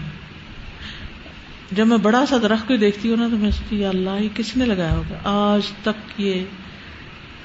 جب 1.72 1.86
میں 1.86 1.96
بڑا 1.96 2.26
سا 2.26 2.36
درخت 2.42 2.68
کو 2.68 2.76
دیکھتی 2.76 3.10
ہوں 3.10 3.16
نا، 3.16 3.28
تو 3.30 3.36
میں 3.36 3.50
سوچتی 3.50 3.84
اللہ، 3.84 4.22
یہ 4.22 4.28
کس 4.34 4.56
نے 4.56 4.64
لگایا 4.66 4.92
ہوگا؟ 4.92 5.18
آج 5.24 5.66
تک 5.82 6.20
یہ 6.20 6.44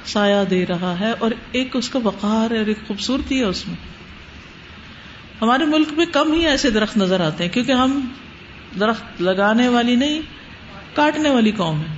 سایہ 0.06 0.44
دے 0.50 0.66
رہا 0.66 1.00
ہے 1.00 1.12
اور 1.20 1.32
ایک 1.52 1.76
اس 1.76 1.90
کا 1.90 2.00
وقار 2.04 2.52
ہے 2.52 2.58
اور 2.58 2.66
ایک 2.66 2.78
خوبصورتی 2.88 3.40
ہے 3.40 3.44
اس 3.44 3.68
میں۔ 3.68 3.97
ہمارے 5.42 5.66
ملک 5.66 5.88
میں 5.98 6.06
کم 6.06 6.34
ہی 6.34 6.48
ایسے 6.48 6.70
درخت 6.70 6.98
نظر 6.98 7.20
آتے 7.20 7.44
ہیں، 7.44 7.52
کیونکہ 7.52 7.72
ہم 7.72 8.08
درخت 8.80 9.22
لگانے 9.22 9.68
والی 9.68 9.96
نہیں، 9.96 10.22
کاٹنے 10.94 11.30
والی 11.30 11.52
قوم 11.52 11.80
ہے 11.80 11.96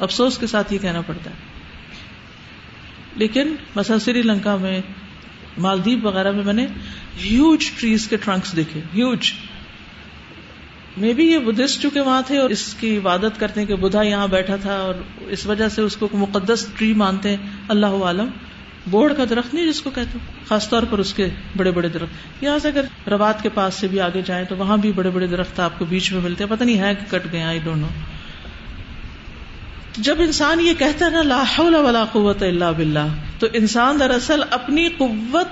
افسوس 0.00 0.38
کے 0.38 0.46
ساتھ 0.46 0.72
یہ 0.72 0.78
کہنا 0.78 1.00
پڑتا 1.00 1.30
ہے۔ 1.30 1.34
لیکن 3.16 3.54
مثلا 3.76 3.98
سری 3.98 4.22
لنکا 4.22 4.56
میں، 4.56 4.80
مالدیپ 5.58 6.06
وغیرہ 6.06 6.32
میں 6.32 6.44
میں 6.44 6.52
نے 6.52 6.66
ہیوج 7.24 7.70
ٹریز 7.76 8.08
کے 8.08 8.16
ٹرنکس 8.16 8.56
دیکھے 8.56 8.80
ہیوج 8.94 9.32
مے 10.96 11.12
بی 11.12 11.24
یہ 11.24 11.38
بدھسٹ 11.38 11.82
چونکہ 11.82 12.00
وہاں 12.00 12.22
تھے 12.26 12.38
اور 12.38 12.50
اس 12.50 12.74
کی 12.74 12.96
عبادت 12.96 13.40
کرتے 13.40 13.60
ہیں 13.60 13.66
کہ 13.66 13.74
بدھا 13.74 14.02
یہاں 14.02 14.26
بیٹھا 14.26 14.56
تھا 14.56 14.74
اور 14.74 14.94
اس 15.26 15.46
وجہ 15.46 15.68
سے 15.68 15.82
اس 15.82 15.96
کو 15.96 16.08
مقدس 16.12 16.66
ٹری 16.76 16.94
مانتے 16.94 17.30
ہیں، 17.30 17.36
اللہ 17.68 17.86
عالم۔ 17.86 18.28
بوڑھ 18.86 19.12
کا 19.16 19.24
درخت 19.30 19.54
نہیں 19.54 19.66
جس 19.66 19.82
کو 19.82 19.90
کہتے 19.90 20.18
خاص 20.48 20.68
طور 20.68 20.82
پر 20.90 20.98
اس 20.98 21.14
کے 21.14 21.28
بڑے 21.56 21.70
بڑے 21.70 21.88
درخت۔ 21.88 22.42
یہاں 22.44 22.58
سے 22.58 22.68
اگر 22.68 22.84
روات 23.10 23.42
کے 23.42 23.48
پاس 23.48 23.74
سے 23.74 23.88
بھی 23.88 24.00
آگے 24.00 24.22
جائیں 24.26 24.44
تو 24.44 24.56
وہاں 24.56 24.76
بھی 24.76 24.92
بڑے 24.92 25.10
بڑے 25.10 25.26
درخت 25.26 25.60
آپ 25.60 25.78
کو 25.78 25.84
بیچ 25.84 26.12
میں 26.12 26.20
ملتے 26.20 26.44
ہیں۔ 26.44 26.50
پتہ 26.50 26.64
نہیں 26.64 26.78
ہے 26.78 26.94
کہ 26.94 27.18
کٹ 27.18 27.32
گئے 27.32 27.42
آئی 27.42 27.58
ڈونٹ 27.58 27.76
نو 27.76 27.86
جب 29.96 30.14
انسان 30.18 30.60
یہ 30.60 30.74
کہتا 30.78 31.06
ہے 31.06 31.10
نا، 31.10 31.22
لا 31.22 31.42
حول 31.58 31.74
ولا 31.74 32.04
قوت 32.04 32.42
اللہ 32.42 32.72
باللہ، 32.76 33.06
تو 33.38 33.46
انسان 33.52 34.00
دراصل 34.00 34.42
اپنی 34.50 34.88
قوت 34.88 35.48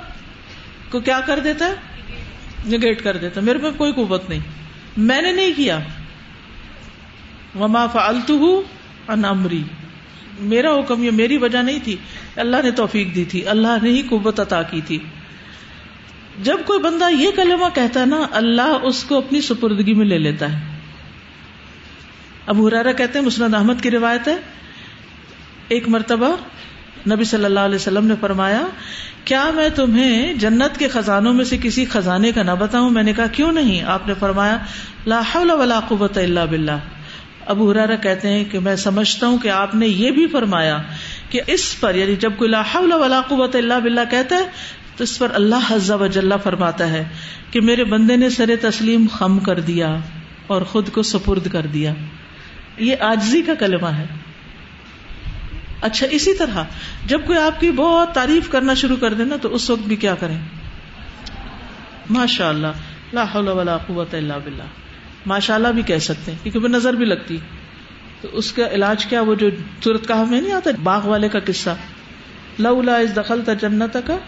کو 0.92 1.00
کیا 1.00 1.20
کر 1.20 1.38
دیتا 1.38 1.66
ہے؟ 1.66 1.75
نگیٹ 2.66 3.02
کر 3.02 3.16
دیتا 3.16 3.40
میرے 3.40 3.58
پاس 3.58 3.75
کوئی 3.76 3.92
قوت 3.92 4.28
نہیں۔ 4.28 4.38
میں 4.96 5.22
نے 5.22 5.32
نہیں 5.32 5.52
کیا۔ 5.56 5.78
وما 7.60 7.87
فالتو 7.87 8.37
ہوں 8.37 8.62
امری 9.25 9.62
میرا 10.40 10.75
حکم 10.75 11.02
یہ 11.02 11.11
میری 11.11 11.37
وجہ 11.37 11.59
نہیں 11.59 11.78
تھی، 11.85 11.97
اللہ 12.37 12.56
نے 12.64 12.70
توفیق 12.70 13.14
دی 13.14 13.25
تھی، 13.25 13.49
اللہ 13.49 13.82
نے 13.82 13.90
ہی 13.90 14.02
قوت 14.02 14.40
عطا 14.40 14.62
کی 14.62 14.80
تھی۔ 14.87 14.99
جب 16.42 16.56
کوئی 16.66 16.80
بندہ 16.80 17.04
یہ 17.12 17.30
کلمہ 17.37 17.75
کہتا 17.75 18.00
ہے 18.00 18.06
نا، 18.06 18.26
اللہ 18.30 18.78
اس 18.82 19.04
کو 19.04 19.18
اپنی 19.18 19.40
سپردگی 19.40 19.94
میں 19.94 20.06
لے 20.06 20.18
لیتا 20.18 20.52
ہے۔ 20.52 20.78
اب 22.47 22.68
ہرارا 22.68 22.92
کہتے 22.92 23.18
ہیں، 23.18 23.26
مسند 23.26 23.54
احمد 23.54 23.82
کی 23.82 23.90
روایت 23.90 24.28
ہے۔ 24.28 24.37
ایک 25.68 25.88
مرتبہ 25.88 26.37
نبی 27.12 27.25
صلی 27.25 27.44
اللہ 27.44 27.61
علیہ 27.61 27.75
وسلم 27.75 28.06
نے 28.06 28.14
فرمایا، 28.20 28.62
کیا 29.25 29.50
میں 29.54 29.68
تمہیں 29.68 30.35
جنت 30.35 30.78
کے 30.78 30.88
خزانوں 30.88 31.35
میں 31.35 31.44
سے 31.44 31.56
کسی 31.62 31.85
خزانے 31.85 32.32
کا 32.32 32.42
نہ 32.42 32.50
بتاؤں؟ 32.50 32.90
میں 32.90 33.02
نے 33.02 33.12
کہا، 33.12 33.26
کیوں 33.26 33.52
نہیں؟ 33.52 33.82
آپ 33.82 34.09
نے 34.09 34.14
فرمایا، 34.18 34.59
لا 35.06 35.20
حول 35.35 35.50
ولا 35.50 35.80
قوت 35.80 36.18
الا 36.18 36.44
باللہ۔ 36.44 37.00
ابو 37.50 37.71
ہرارا 37.71 37.95
کہتے 37.95 38.28
ہیں 38.28 38.45
کہ 38.45 38.59
میں 38.59 38.76
سمجھتا 38.76 39.26
ہوں 39.26 39.38
کہ 39.38 39.49
آپ 39.49 39.75
نے 39.75 39.87
یہ 39.87 40.11
بھی 40.11 40.26
فرمایا 40.26 40.78
کہ 41.30 41.40
اس 41.47 41.80
پر 41.80 41.95
یعنی 41.95 42.16
جب 42.16 42.33
کوئی 42.37 42.50
لا 42.50 42.62
حول 42.75 42.92
ولا 42.92 43.21
قوت 43.21 43.57
الا 43.57 43.78
باللہ 43.78 44.00
کہتا 44.11 44.37
ہے، 44.37 44.49
تو 44.97 45.04
اس 45.04 45.19
پر 45.19 45.28
اللہ 45.35 45.71
حز 45.71 45.90
و 45.90 46.07
جل 46.07 46.33
فرماتا 46.42 46.88
ہے 46.90 47.09
کہ 47.50 47.61
میرے 47.61 47.85
بندے 47.85 48.16
نے 48.16 48.30
سر 48.30 48.50
تسلیم 48.61 49.07
خم 49.12 49.38
کر 49.38 49.61
دیا 49.61 49.97
اور 50.47 50.62
خود 50.62 50.90
کو 50.90 51.02
سپرد 51.02 51.52
کر 51.52 51.66
دیا۔ 51.66 51.92
یہ 52.78 52.97
آجزی 53.00 53.42
کا 53.42 53.54
کلمہ 53.54 53.88
ہے۔ 53.88 54.07
اچھا 55.80 56.07
اسی 56.11 56.35
طرح 56.35 56.64
جب 57.07 57.26
کوئی 57.26 57.38
آپ 57.38 57.61
کی 57.61 57.71
بہت 57.71 58.14
تعریف 58.14 58.49
کرنا 58.50 58.75
شروع 58.75 58.97
کر 58.97 59.14
دے 59.14 59.25
نا، 59.25 59.37
تو 59.37 59.54
اس 59.54 59.71
وقت 59.71 59.87
بھی 59.88 59.97
کیا 59.97 60.14
کریں؟ 60.14 60.38
ماشاء 62.11 62.49
اللہ 62.49 63.12
لا 63.12 63.25
حول 63.35 63.49
ولا 63.49 63.76
قوت 63.76 64.14
الا 64.14 64.38
باللہ۔ 64.38 64.79
ماشاء 65.27 65.55
اللہ 65.55 65.69
بھی 65.69 65.83
کہہ 65.83 65.99
سکتے 65.99 66.33
ہیں، 66.33 66.39
کیونکہ 66.43 66.59
وہ 66.59 66.69
نظر 66.69 66.93
بھی 66.93 67.05
لگتی 67.05 67.39
تو 68.21 68.29
اس 68.33 68.53
کا 68.53 68.69
علاج 68.69 69.07
کیا، 69.07 69.21
وہ 69.21 69.35
جو 69.35 69.50
صورت 69.85 70.07
کا 70.07 70.21
ہمیں 70.21 70.41
نہیں 70.41 70.53
آتا، 70.53 70.71
باغ 70.83 71.07
والے 71.07 71.29
کا 71.29 71.39
قصہ۔ 71.45 71.71
لولا 72.59 72.97
اس 72.97 73.17
دخل 73.17 73.41
تا 73.45 73.53
جنت 73.53 73.97
کا 74.07 74.19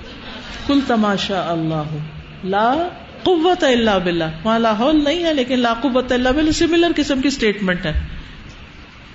کل 0.67 0.81
تماشا 0.87 1.45
اللہ۔ 1.49 1.97
لا 2.45 2.89
قوت 3.23 3.65
اللہ 3.65 3.99
بلّہ 4.05 4.25
وہاں 4.45 4.59
لاہور 4.59 4.93
نہیں 4.93 5.25
ہے، 5.25 5.35
لیکن 5.35 5.59
لا 5.59 5.75
قوت 5.75 6.13
اللہ 6.13 6.29
بلّہ 6.29 6.51
سملر 6.51 6.93
قسم 6.97 7.21
کی 7.21 7.29
اسٹیٹمنٹ 7.29 7.87
ہے۔ 7.87 8.01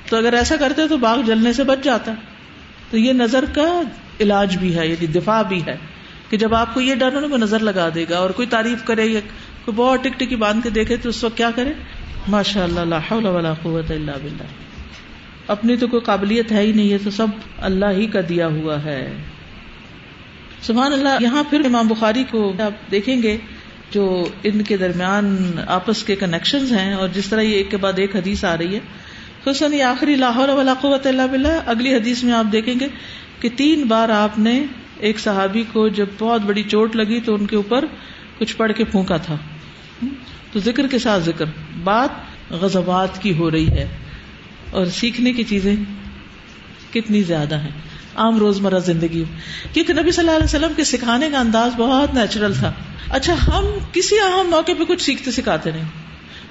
تو 0.10 0.18
اگر 0.18 0.34
ایسا 0.34 0.56
کرتے 0.56 0.88
تو 0.88 0.98
باغ 0.98 1.22
جلنے 1.22 1.54
سے 1.54 1.64
بچ 1.64 1.84
جاتا۔ 1.84 2.14
تو 2.92 2.98
یہ 2.98 3.14
نظر 3.14 3.46
کا 3.56 3.82
علاج 4.20 4.58
بھی 4.58 4.78
ہے 4.78 4.88
یعنی 4.88 5.08
دفاع 5.08 5.42
بھی 5.42 5.66
ہے۔ 5.66 5.78
کہ 6.30 6.38
جب 6.38 6.56
آپ 6.56 6.74
کو 6.74 6.82
یہ 6.82 6.96
ڈر 6.96 7.24
ہو 7.24 7.38
نظر 7.38 7.60
لگا 7.60 7.90
دے 7.96 8.06
گا 8.10 8.18
اور 8.18 8.30
کوئی 8.30 8.48
تعریف 8.48 8.84
کرے 8.86 9.06
یا 9.06 9.20
کوئی 9.68 9.76
بہت 9.76 10.04
ٹک 10.04 10.20
ٹکی 10.20 10.36
باندھ 10.36 10.64
کے 10.64 10.70
دیکھے 10.70 10.98
تو 10.98 11.10
اس 11.10 11.24
وقت 11.24 11.38
کیا 11.38 11.52
کرے؟ 11.52 11.74
ماشاء 12.28 12.64
اللہ 12.64 13.12
ولا 13.12 13.54
قوت 13.54 13.92
اللہ 13.92 14.12
بلّہ 14.24 14.44
اپنی 15.48 15.78
تو 15.78 15.88
کوئی 15.88 16.02
قابلیت 16.02 16.52
ہے 16.52 16.62
ہی 16.62 16.72
نہیں 16.72 16.92
ہے، 16.92 16.98
تو 16.98 17.12
سب 17.12 17.28
اللہ 17.58 17.86
ہی 17.86 18.06
کا 18.06 18.20
دیا 18.30 18.48
ہوا 18.48 18.84
ہے۔ 18.84 19.14
سبحان 20.62 20.94
اللہ، 20.94 21.10
یہاں 21.20 21.44
پھر 21.50 21.66
امام 21.66 21.88
بخاری 21.88 22.24
کو 22.32 22.54
آپ 22.60 22.92
دیکھیں 22.92 23.24
گے 23.24 23.38
جو 23.92 24.28
ان 24.44 24.62
کے 24.62 24.78
درمیان 24.78 25.52
آپس 25.68 26.04
کے 26.04 26.16
کنیکشن 26.16 26.66
ہیں 26.78 26.94
اور 26.94 27.08
جس 27.08 27.28
طرح 27.30 27.42
یہ 27.42 27.54
ایک 27.54 27.72
کے 27.72 27.78
بعد 27.78 28.00
ایک 28.00 28.16
حدیث 28.16 28.46
آ 28.46 28.58
رہی 28.58 28.76
ہے۔ 28.76 28.80
حسن 29.52 29.74
یہ 29.74 29.84
آخری 29.84 30.16
لاہور 30.16 30.50
ولا 30.50 30.74
قوت 30.74 31.08
اللہ 31.08 31.28
بلّہ 31.32 31.60
اگلی 31.66 31.96
حدیث 31.96 32.24
میں 32.24 32.34
آپ 32.34 32.46
دیکھیں 32.52 32.76
گے 32.80 32.88
کہ 33.40 33.50
تین 33.56 33.84
بار 33.84 34.10
آپ 34.10 34.40
نے 34.40 34.64
ایک 35.00 35.20
صحابی 35.20 35.64
کو 35.74 35.88
جب 35.88 36.06
بہت 36.20 36.42
بڑی 36.42 36.64
چوٹ 36.64 36.96
لگی 36.96 37.20
تو 37.20 37.36
ان 37.36 37.46
کے 37.46 37.56
اوپر 37.56 37.86
کچھ 38.38 38.56
پڑھ 38.56 38.72
کے 38.76 38.84
پھونکا 38.84 39.18
تھا۔ 39.18 39.38
تو 40.51 40.60
ذکر 40.60 40.88
کے 40.88 41.00
ساتھ 41.00 41.24
ذکر۔ 41.24 41.46
بات 41.84 42.10
غزبات 42.50 43.22
کی 43.22 43.38
ہو 43.38 43.51
رہی 43.51 43.68
ہے۔ 43.68 43.88
اور 44.72 44.86
سیکھنے 44.86 45.34
کی 45.34 45.44
چیزیں 45.44 45.75
کتنی 46.94 47.24
زیادہ 47.24 47.58
ہیں۔ 47.58 47.72
عام 48.16 48.39
روزمرہ 48.39 48.80
زندگی 48.80 49.24
میں۔ 49.30 49.39
کیونکہ 49.74 49.94
نبی 49.94 50.12
صلی 50.12 50.25
اللہ 50.25 50.36
علیہ 50.36 50.46
وسلم 50.46 50.74
کے 50.75 50.84
سکھانے 50.84 51.30
کا 51.32 51.39
انداز 51.39 51.72
بہت 51.77 52.13
نیچرل 52.13 52.54
تھا۔ 52.54 52.74
اچھا 53.10 53.34
ہم 53.48 53.66
کسی 53.94 54.20
اہم 54.20 54.50
موقع 54.50 54.72
پہ 54.77 54.84
کچھ 54.84 55.01
سیکھتے 55.01 55.32
سکھاتے 55.32 55.72
نہیں۔ 55.72 55.84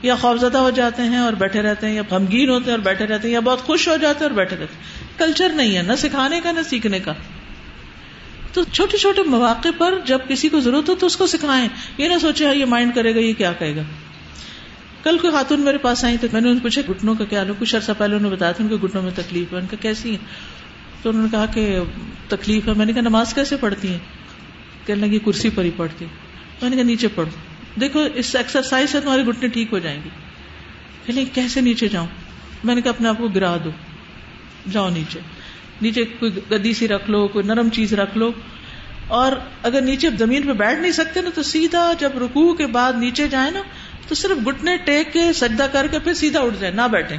یا 0.03 0.15
خوفزدہ 0.15 0.59
ہو 0.59 0.71
جاتے 0.71 1.03
ہیں 1.03 1.17
اور 1.17 1.33
بیٹھے 1.33 1.63
رہتے 1.63 1.87
ہیں، 1.87 1.95
یا 1.95 2.03
غمگین 2.11 2.49
ہوتے 2.49 2.65
ہیں 2.65 2.73
اور 2.73 2.85
بیٹھے 2.85 3.07
رہتے 3.07 3.29
ہیں، 3.29 3.35
یا 3.35 3.41
بہت 3.41 3.61
خوش 3.61 3.89
ہو 3.89 3.97
جاتے 3.97 4.25
ہیں 4.25 4.31
اور 4.31 4.37
بیٹھے 4.37 4.57
رہتے 4.57 4.75
ہیں۔ 4.75 5.19
کلچر 5.19 5.49
نہیں 5.49 5.77
ہے، 5.77 5.83
نہ 5.83 5.93
سکھانے 5.99 6.41
کا، 6.41 6.53
نہ 6.53 6.61
سیکھنے 6.71 7.01
کا۔ 7.01 7.13
تو 8.57 8.65
چھوٹے 8.73 8.97
چھوٹے 8.97 9.23
مواقع 9.23 9.69
پر 9.79 9.95
جب 10.05 10.19
کسی 10.29 10.49
کو 10.49 10.61
ضرورت 10.61 10.89
ہو 10.89 10.95
تو 10.95 11.07
اس 11.07 11.17
کو 11.17 11.27
سکھائیں۔ 11.27 11.69
یہ 11.99 12.09
نہ 12.09 12.19
سوچے 12.21 12.47
ہاں 12.47 12.55
یہ 12.55 12.65
مائنڈ 12.65 12.95
کرے 12.95 13.15
گا، 13.15 13.21
یہ 13.21 13.33
کیا 13.33 13.53
کہے 13.53 13.77
گا۔ 13.77 13.83
کل 15.03 15.19
کوئی 15.19 15.33
خاتون 15.33 15.61
میرے 15.61 15.79
پاس 15.79 16.05
آئی 16.05 16.17
تو 16.21 16.27
میں 16.33 16.41
نے 16.41 16.51
ان 16.51 16.59
پوچھا 16.59 16.83
گٹنوں 16.91 17.15
کا 17.15 17.25
کیا؟ 17.25 17.43
لو 17.43 17.55
کچھ 17.59 17.77
عرصہ 17.77 17.93
پہلے 17.99 18.17
انہوں 18.17 18.31
نے 18.31 18.37
بتایا 18.37 18.53
تھا، 18.53 18.65
ان 18.65 18.71
کے 18.71 18.87
گٹنوں 18.87 19.03
میں 19.03 19.11
تکلیف 19.15 19.53
ہے، 19.53 19.59
ان 19.59 19.67
کا 19.67 19.77
کیسی 19.81 20.13
ہے 20.13 20.19
تو 21.03 21.11
انہوں 21.11 21.23
نے 21.23 21.29
کہا 21.31 21.47
کہ 21.47 21.79
تکلیف 22.29 22.69
ہے۔ 22.69 22.73
میں 22.77 22.87
نے 22.87 22.93
کہا، 22.93 23.03
نماز 23.03 23.35
کیسے 23.35 23.57
پڑھتی 23.57 23.89
ہیں؟ 23.89 23.99
کہنے 24.87 25.07
لگی، 25.07 25.19
کرسی 25.19 25.51
پر 25.51 25.65
ہی 25.65 25.71
پڑھتی 25.77 26.05
میں 26.63 26.71
نے 26.71 26.77
کہا، 26.77 26.85
نیچے 26.85 27.09
پڑھو۔ 27.09 27.31
دیکھو، 27.81 28.01
اس 28.15 28.37
ایکسرسائز 28.37 28.91
سے 28.91 29.01
تمہاری 29.01 29.23
گٹنے 29.23 29.49
ٹھیک 29.49 29.69
ہو 29.73 29.79
جائیں 29.79 30.01
گی۔ 30.05 30.09
کہ 31.13 31.25
کیسے 31.35 31.61
نیچے 31.61 31.89
جاؤں؟ 31.89 32.07
میں 32.65 32.75
نے 32.75 32.81
کہا، 32.81 32.91
اپنے 32.91 33.09
آپ 33.09 33.19
کو 33.19 33.29
گرا 33.29 33.57
دو۔ 33.65 33.71
جاؤ 34.73 34.91
نیچے۔ 34.91 35.21
نیچے 35.83 36.05
کوئی 36.05 36.33
گدی 36.51 36.73
سی 36.73 36.89
رکھ 36.89 37.11
لو، 37.11 37.29
کوئی 37.29 37.47
نرم 37.47 37.69
چیز 37.69 37.95
رکھ 37.95 38.19
لو۔ 38.19 38.33
اور 39.09 39.33
اگر 39.63 39.81
نیچے 39.81 40.09
زمین 40.19 40.43
پہ 40.43 40.53
بیٹھ 40.53 40.81
نہیں 40.81 40.93
سکتے 40.93 41.21
نا، 41.21 41.31
تو 41.35 41.43
سیدھا 41.43 41.93
جب 41.99 42.11
رکو 42.23 42.55
کے 42.55 42.67
بعد 42.67 42.93
نیچے 42.93 43.29
جائیں 43.29 43.51
نا، 43.51 43.63
تو 44.09 44.15
صرف 44.15 44.49
گٹنے 44.49 44.77
ٹیک 44.77 45.13
کے 45.13 45.33
سجدہ 45.33 45.67
کر 45.73 45.87
کے 45.87 45.99
پھر 45.99 46.15
سیدھا 46.15 46.41
اٹھ 46.41 46.55
جائیں، 46.61 46.75
نہ 46.75 46.83
بیٹھے 46.91 47.17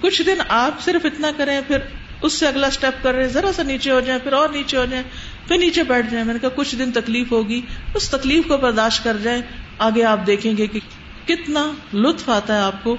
کچھ 0.00 0.22
دن 0.22 0.34
آپ 0.48 0.80
صرف 0.80 1.04
اتنا 1.04 1.30
کریں، 1.36 1.60
پھر 1.66 1.78
اس 2.22 2.32
سے 2.32 2.46
اگلا 2.46 2.66
اسٹیپ 2.66 3.02
کر 3.02 3.14
رہے 3.14 3.28
ذرا 3.28 3.52
سا 3.52 3.62
نیچے 3.62 3.90
ہو 3.90 4.00
جائیں، 4.00 4.20
پھر 4.22 4.32
اور 4.32 4.48
نیچے 4.48 4.76
ہو 4.76 4.84
جائیں، 4.84 5.04
پھر 5.48 5.58
نیچے 5.58 5.82
بیٹھ 5.82 6.06
جائیں۔ 6.10 6.26
میں 6.26 6.34
نے 6.34 6.40
کہا 6.40 6.48
کچھ 6.54 6.76
دن 6.76 6.92
تکلیف 6.92 7.32
ہوگی، 7.32 7.60
اس 7.94 8.08
تکلیف 8.08 8.46
کو 8.48 8.56
برداشت 8.56 9.04
کر 9.04 9.16
جائیں۔ 9.22 9.42
آگے 9.78 10.04
آپ 10.04 10.26
دیکھیں 10.26 10.56
گے 10.56 10.66
کہ 10.66 10.80
کتنا 11.26 11.72
لطف 11.94 12.28
آتا 12.28 12.56
ہے 12.56 12.60
آپ 12.60 12.84
کو۔ 12.84 12.96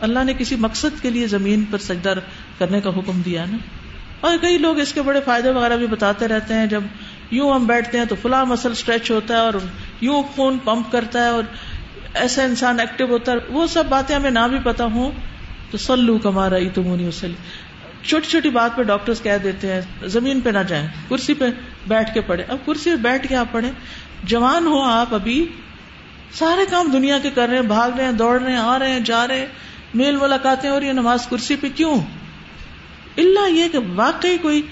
اللہ 0.00 0.24
نے 0.24 0.34
کسی 0.38 0.56
مقصد 0.56 1.02
کے 1.02 1.10
لیے 1.10 1.26
زمین 1.26 1.64
پر 1.70 1.78
سجدہ 1.78 2.14
کرنے 2.58 2.80
کا 2.80 2.90
حکم 2.90 3.20
دیا 3.20 3.44
نا۔ 3.50 3.56
اور 4.20 4.36
کئی 4.40 4.58
لوگ 4.58 4.78
اس 4.78 4.92
کے 4.92 5.02
بڑے 5.02 5.20
فائدے 5.24 5.50
وغیرہ 5.50 5.76
بھی 5.76 5.86
بتاتے 5.86 6.28
رہتے 6.28 6.54
ہیں، 6.54 6.66
جب 6.66 6.82
یوں 7.30 7.54
ہم 7.54 7.66
بیٹھتے 7.66 7.98
ہیں 7.98 8.04
تو 8.04 8.14
فلاں 8.22 8.44
مسل 8.44 8.70
اسٹریچ 8.70 9.10
ہوتا 9.10 9.34
ہے 9.34 9.40
اور 9.40 9.54
یوں 10.00 10.22
خون 10.22 10.58
پمپ 10.64 10.92
کرتا 10.92 11.24
ہے 11.24 11.28
اور 11.28 11.42
ایسا 12.14 12.42
انسان 12.42 12.80
ایکٹیو 12.80 13.06
ہوتا 13.06 13.32
ہے۔ 13.32 13.36
وہ 13.48 13.66
سب 13.66 13.84
باتیں 13.88 14.16
ہمیں 14.16 14.30
نہ 14.30 14.46
بھی 14.50 14.58
پتا 14.64 14.84
ہوں 14.84 15.10
تو 15.70 15.78
سلو 15.78 16.18
کما 16.18 16.50
رہی 16.50 16.68
تو 16.68 16.82
منی 16.82 17.10
چھوٹی 18.02 18.28
چھوٹی 18.28 18.50
بات 18.50 18.76
پہ 18.76 18.82
ڈاکٹر 18.82 19.12
کہہ 19.22 19.38
دیتے 19.42 19.72
ہیں، 19.72 19.80
زمین 20.06 20.40
پہ 20.40 20.50
نہ 20.50 20.58
جائیں، 20.68 20.86
کرسی 21.08 21.34
پہ 21.34 21.44
بیٹھ 21.86 22.14
کے 22.14 22.20
پڑھے 22.20 22.44
اب 22.48 22.58
کرسی 22.66 22.90
پہ 22.90 22.96
بیٹھ 22.96 23.26
کے 23.28 23.36
آپ 23.36 23.46
پڑھیں۔ 23.52 23.70
جوان 24.24 24.66
ہو 24.66 24.82
آپ 24.82 25.14
ابھی، 25.14 25.46
سارے 26.32 26.66
کام 26.70 26.90
دنیا 26.92 27.18
کے 27.18 27.30
کر 27.30 27.48
رہے 27.48 27.56
ہیں، 27.56 27.62
بھاگ 27.62 27.90
رہے 27.96 28.04
ہیں، 28.04 28.12
دوڑ 28.12 28.40
رہے 28.40 28.50
ہیں، 28.50 28.58
آ 28.58 28.78
رہے 28.78 28.92
ہیں، 28.92 29.00
جا 29.00 29.26
رہے 29.28 29.38
ہیں، 29.38 29.46
میل 29.94 30.16
ملاقاتیں 30.16 30.70
اور 30.70 30.82
یہ 30.82 30.92
نماز 30.92 31.26
کرسی 31.26 31.56
پہ 31.56 31.68
کیوں؟ 31.74 32.00
اللہ 33.18 33.50
یہ 33.50 33.68
کہ 33.72 33.78
واقعی 33.94 34.36
کوئی 34.42 34.62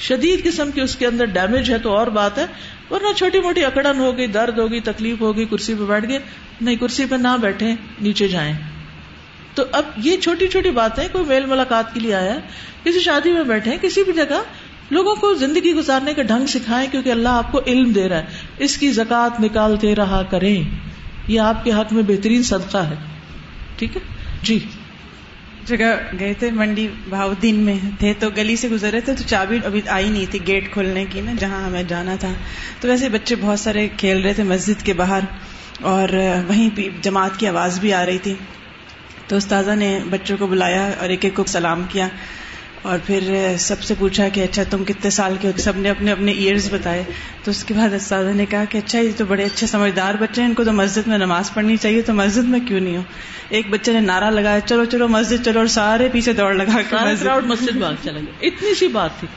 شدید 0.00 0.44
قسم 0.44 0.70
کی 0.70 0.80
اس 0.80 0.96
کے 0.96 1.06
اندر 1.06 1.24
ڈیمیج 1.24 1.70
ہے 1.70 1.78
تو 1.78 1.96
اور 1.96 2.06
بات 2.06 2.38
ہے، 2.38 2.46
ورنہ 2.90 3.12
چھوٹی 3.12 3.40
موٹی 3.40 3.64
اکڑن 3.64 3.98
ہوگی 3.98 4.26
درد 4.26 4.58
ہوگی 4.58 4.80
تکلیف 4.80 5.20
ہوگی 5.20 5.44
کرسی 5.44 5.74
پہ 5.74 5.84
بیٹھ 5.84 6.08
گئے، 6.08 6.18
نہیں، 6.60 6.76
کرسی 6.76 7.04
پہ 7.04 7.14
نہ 7.14 7.36
بیٹھے 7.40 7.74
نیچے 8.00 8.28
جائیں۔ 8.28 8.52
تو 9.54 9.62
اب 9.72 9.84
یہ 9.96 10.16
چھوٹی 10.16 10.48
چھوٹی 10.48 10.70
باتیں 10.70 11.08
کوئی 11.12 11.24
میل 11.24 11.46
ملاقات 11.46 11.94
کے 11.94 12.00
لیے 12.00 12.14
آیا 12.14 12.38
کسی 12.84 13.00
شادی 13.00 13.32
میں 13.32 13.42
بیٹھے 13.42 13.76
کسی 13.82 14.04
بھی 14.04 14.12
جگہ 14.12 14.42
لوگوں 14.90 15.14
کو 15.14 15.34
زندگی 15.34 15.74
گزارنے 15.74 16.14
کا 16.14 16.22
ڈھنگ 16.22 16.46
سکھائیں 16.46 16.90
کیونکہ 16.90 17.10
اللہ 17.10 17.28
آپ 17.28 17.52
کو 17.52 17.60
علم 17.66 17.92
دے 17.92 18.08
رہا 18.08 18.18
ہے۔ 18.18 18.24
اس 18.58 18.76
کی 18.76 18.92
زکات 18.92 19.40
نکالتے 19.40 19.94
رہا 19.94 20.22
کریں۔ 20.22 20.62
یہ 21.28 21.40
آپ 21.40 21.64
کے 21.64 21.72
حق 21.72 21.92
میں 21.92 22.02
بہترین 22.02 22.42
صدقہ 22.42 22.78
ہے۔ 22.78 22.94
ٹھیک 23.76 23.96
ہے؟ 23.96 24.00
جی۔ 24.42 24.58
جگہ 25.66 25.94
گئے 26.20 26.34
تھے، 26.34 26.50
منڈی 26.50 26.88
بہاؤدین 27.08 27.56
میں 27.56 27.74
تھے، 27.98 28.12
تو 28.18 28.30
گلی 28.30 28.56
سے 28.56 28.68
گزرے 28.68 29.00
تھے، 29.00 29.14
تو 29.14 29.22
چابی 29.26 29.58
ابھی 29.64 29.80
آئی 29.88 30.08
نہیں 30.08 30.26
تھی 30.30 30.46
گیٹ 30.46 30.72
کھولنے 30.72 31.04
کی 31.10 31.20
نا، 31.20 31.32
جہاں 31.38 31.62
ہمیں 31.64 31.82
جانا 31.82 32.14
تھا۔ 32.20 32.32
تو 32.80 32.88
ویسے 32.88 33.08
بچے 33.08 33.34
بہت 33.40 33.60
سارے 33.60 33.88
کھیل 33.96 34.22
رہے 34.22 34.32
تھے 34.32 34.42
مسجد 34.42 34.84
کے 34.84 34.92
باہر، 34.92 35.20
اور 35.80 36.08
وہیں 36.48 36.68
بھی 36.74 36.88
جماعت 37.02 37.38
کی 37.38 37.48
آواز 37.48 37.80
بھی 37.80 37.92
آ 37.92 38.06
رہی 38.06 38.18
تھی۔ 38.18 38.34
تو 39.28 39.36
استاذہ 39.36 39.70
نے 39.70 39.98
بچوں 40.10 40.36
کو 40.36 40.46
بلایا 40.46 40.90
اور 41.00 41.08
ایک 41.08 41.24
ایک 41.24 41.34
کو 41.34 41.44
سلام 41.46 41.82
کیا۔ 41.88 42.08
اور 42.86 42.98
پھر 43.06 43.54
سب 43.58 43.82
سے 43.82 43.94
پوچھا 43.98 44.28
کہ 44.28 44.40
اچھا 44.40 44.62
تم 44.70 44.84
کتنے 44.84 45.10
سال 45.10 45.36
کے 45.40 45.48
ہو؟ 45.48 45.52
سب 45.58 45.76
نے 45.76 45.90
اپنے 45.90 46.12
اپنے 46.12 46.32
ایئرز 46.32 46.74
بتائے۔ 46.74 47.04
تو 47.44 47.50
اس 47.50 47.64
کے 47.64 47.74
بعد 47.74 47.92
استاذہ 47.94 48.30
نے 48.30 48.46
کہا 48.46 48.64
کہ 48.64 48.78
اچھا 48.78 48.98
یہ 48.98 49.10
تو 49.16 49.24
بڑے 49.24 49.44
اچھے 49.44 49.66
سمجھدار 49.66 50.14
بچے 50.14 50.40
ہیں 50.42 50.48
ان 50.48 50.54
کو 50.54 50.64
تو 50.64 50.72
مسجد 50.72 51.06
میں 51.06 51.18
نماز 51.18 51.54
پڑھنی 51.54 51.76
چاہیے 51.76 52.02
تو 52.02 52.12
مسجد 52.14 52.44
میں 52.44 52.60
کیوں 52.68 52.80
نہیں 52.80 52.96
ہو؟ 52.96 53.02
ایک 53.48 53.70
بچے 53.70 53.92
نے 53.92 54.00
نعرہ 54.00 54.30
لگایا 54.30 54.60
چلو 54.60 54.84
چلو 54.84 55.08
مسجد 55.08 55.44
چلو 55.44 55.58
اور 55.58 55.66
سارے 55.66 56.08
پیچھے 56.12 56.32
دوڑ 56.32 56.54
لگا 56.54 56.76
مسجد۔ 57.44 57.76
باغ 57.76 57.92
چلا 58.02 58.20
گیا۔ 58.20 58.32
اتنی 58.40 58.74
سی 58.74 58.88
بات 58.88 59.10
تھی۔ 59.20 59.28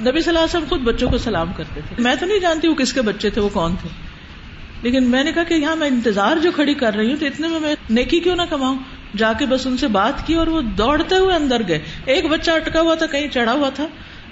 نبی 0.00 0.20
صلی 0.20 0.28
اللہ 0.28 0.38
علیہ 0.38 0.56
وسلم 0.56 0.64
خود 0.68 0.80
بچوں 0.80 1.10
کو 1.10 1.18
سلام 1.18 1.52
کرتے 1.52 1.80
تھے۔ 1.88 2.02
میں 2.02 2.14
تو 2.20 2.26
نہیں 2.26 2.38
جانتی 2.38 2.68
ہوں 2.68 2.74
کس 2.74 2.92
کے 2.92 3.02
بچے 3.02 3.30
تھے 3.30 3.40
وہ 3.40 3.48
کون 3.48 3.76
تھے۔ 3.80 3.88
لیکن 4.82 5.04
میں 5.04 5.24
نے 5.24 5.32
کہا 5.32 5.42
کہ 5.42 5.54
یہاں 5.54 5.76
میں 5.76 5.88
انتظار 5.88 6.36
جو 6.36 6.52
کھڑی 6.52 6.74
کر 6.74 6.94
رہی 6.94 7.08
ہوں 7.10 7.16
تو 7.16 7.26
اتنے 7.26 7.48
میں 7.48 7.60
میں 7.60 7.74
نیکی 7.90 8.20
کیوں 8.20 8.36
نہ 8.36 8.42
کماؤں؟ 8.50 8.78
جا 9.16 9.32
کے 9.32 9.46
بس 9.46 9.66
ان 9.66 9.76
سے 9.76 9.86
بات 9.86 10.26
کی 10.26 10.34
اور 10.34 10.46
وہ 10.46 10.60
دوڑتے 10.60 11.14
ہوئے 11.14 11.36
اندر 11.36 11.68
گئے۔ 11.68 11.78
ایک 12.04 12.26
بچہ 12.26 12.50
اٹکا 12.50 12.80
ہوا 12.80 12.94
تھا، 12.94 13.06
کہیں 13.06 13.28
چڑھا 13.28 13.52
ہوا 13.52 13.70
تھا۔ 13.70 13.86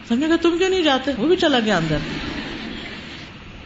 سمجھے 0.09 0.29
گا 0.29 0.37
تم 0.43 0.59
کیوں 0.59 0.69
نہیں 0.69 0.83
جاتے؟ 0.83 1.11
وہ 1.19 1.27
بھی 1.27 1.37
چلا 1.37 1.61
گیا 1.61 1.77
اندر۔ 1.77 1.97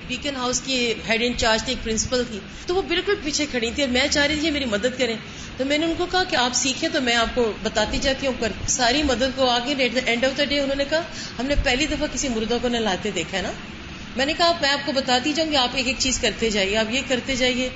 بیکن 0.09 0.37
ہاؤس 0.37 0.61
کی 0.61 0.95
ہیڈ 1.09 1.23
ان 1.23 1.33
چارج 1.37 1.63
تھی، 1.63 1.73
ایک 1.73 1.85
پرنسپل 1.85 2.23
تھی۔ 2.31 2.39
تو 2.67 2.75
وہ 2.75 2.83
بالکل 2.83 3.15
پیچھے 3.25 3.47
کھڑی 3.51 3.71
تھی 3.75 3.87
میں 3.87 4.07
چاہ 4.11 4.27
رہی 4.27 4.37
تھی 4.37 4.51
میری 4.51 4.65
مدد 4.65 4.99
کریں۔ 4.99 5.17
تو 5.57 5.65
میں 5.65 5.79
نے 5.79 5.87
ان 5.87 5.95
کو 5.99 6.07
کہا 6.11 6.25
کہ 6.25 6.37
آپ 6.37 6.51
سیکھیں 6.55 6.89
تو 6.93 7.01
میں 7.01 7.15
آپ 7.15 7.35
کو 7.35 7.53
بتاتی 7.63 7.99
جاتی 7.99 8.27
ہوں۔ 8.27 8.35
پر 8.39 8.53
ساری 8.67 9.03
مدد 9.03 9.37
کو 9.37 9.51
آگے 9.51 9.89
اینڈ 10.07 10.25
آف 10.25 10.39
دا 10.39 10.45
ڈے 10.45 10.61
انہوں 10.61 10.77
نے 10.77 10.85
کہا، 10.91 11.01
ہم 11.39 11.47
نے 11.47 11.55
پہلی 11.65 11.87
دفعہ 11.87 12.07
کسی 12.13 12.29
مردوں 12.29 12.59
کو 12.63 12.69
نہ 12.69 12.77
لاتے 12.77 13.11
دیکھا 13.15 13.39
ہے 13.39 13.43
نا۔ 13.43 13.51
میں 14.17 14.27
نے 14.27 14.33
کہا، 14.39 14.53
میں 14.61 14.71
آپ 14.71 14.87
کو 14.87 14.93
بتاتی 14.93 15.33
جاؤں 15.33 15.51
گی 15.51 15.57
آپ 15.57 15.69
ایک 15.75 15.87
ایک 15.87 15.97
چیز 15.99 16.19
کرتے 16.19 16.51
جائیے، 16.51 16.77
آپ 16.77 16.95
یہ 16.95 17.01
کرتے 17.09 17.37
جائیے۔ 17.37 17.69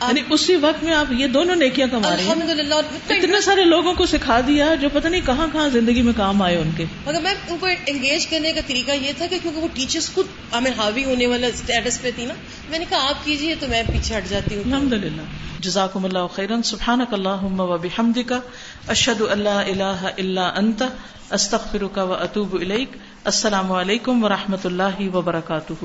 یعنی 0.00 0.20
اسی 0.30 0.56
وقت 0.56 0.84
میں 0.84 0.94
آپ 0.94 1.12
یہ 1.12 1.26
دونوں 1.26 1.56
نیکیاں 1.56 1.86
کما 1.90 2.16
رہے 2.16 2.24
ہیں۔ 2.24 2.32
اتنے 3.08 3.40
سارے 3.40 3.64
لوگوں 3.64 3.94
کو 3.94 4.06
سکھا 4.06 4.40
دیا 4.46 4.74
جو 4.74 4.88
پتہ 4.92 5.08
نہیں 5.08 5.20
کہاں 5.26 5.46
کہاں 5.52 5.68
زندگی 5.68 6.02
میں 6.02 6.12
کام 6.16 6.42
آئے 6.42 6.56
ان 6.56 6.70
کے۔ 6.76 6.84
مگر 7.06 7.20
میں 7.20 7.34
ان 7.48 7.56
کو 7.60 7.66
انگیج 7.86 8.26
کرنے 8.26 8.52
کا 8.52 8.60
طریقہ 8.66 8.92
یہ 8.92 9.12
تھا 9.16 9.26
کہ 9.26 9.38
کیونکہ 9.42 9.60
وہ 9.60 9.68
ٹیچرس 9.74 10.14
خود 10.14 10.26
ہمیں 10.52 10.70
حاوی 10.76 11.04
ہونے 11.04 11.26
والا 11.26 11.46
اسٹیٹس 11.46 12.02
پہ 12.02 12.10
تھی 12.16 12.24
نا 12.24 12.34
میں 12.70 12.78
نے 12.78 12.84
کہا 12.90 13.08
آپ 13.08 13.24
کیجیے 13.24 13.54
تو 13.60 13.66
میں 13.68 13.82
پیچھے 13.92 14.18
ہٹ 14.18 14.30
جاتی 14.30 14.56
ہوں۔ 14.56 14.62
الحمد 14.66 14.92
للہ 14.92 15.22
جزاکم 15.60 16.04
اللہ 16.04 16.26
خیرن 16.34 16.62
سبحان 16.62 17.00
اللہ 17.12 17.44
و 17.44 17.78
بحمد 17.78 18.18
کا 18.26 18.40
اشد 18.88 19.22
اللہ 19.30 19.48
اللہ 19.48 20.06
اللہ 20.18 20.40
انت۔ 20.40 20.82
استخر 21.30 21.86
کا 21.92 22.02
و 22.02 22.12
اطوب 22.12 22.56
السلام 23.24 23.72
علیکم 23.72 24.24
و 24.24 24.28
رحمۃ 24.28 24.64
اللہ 24.64 25.08
وبرکاتہ 25.14 25.84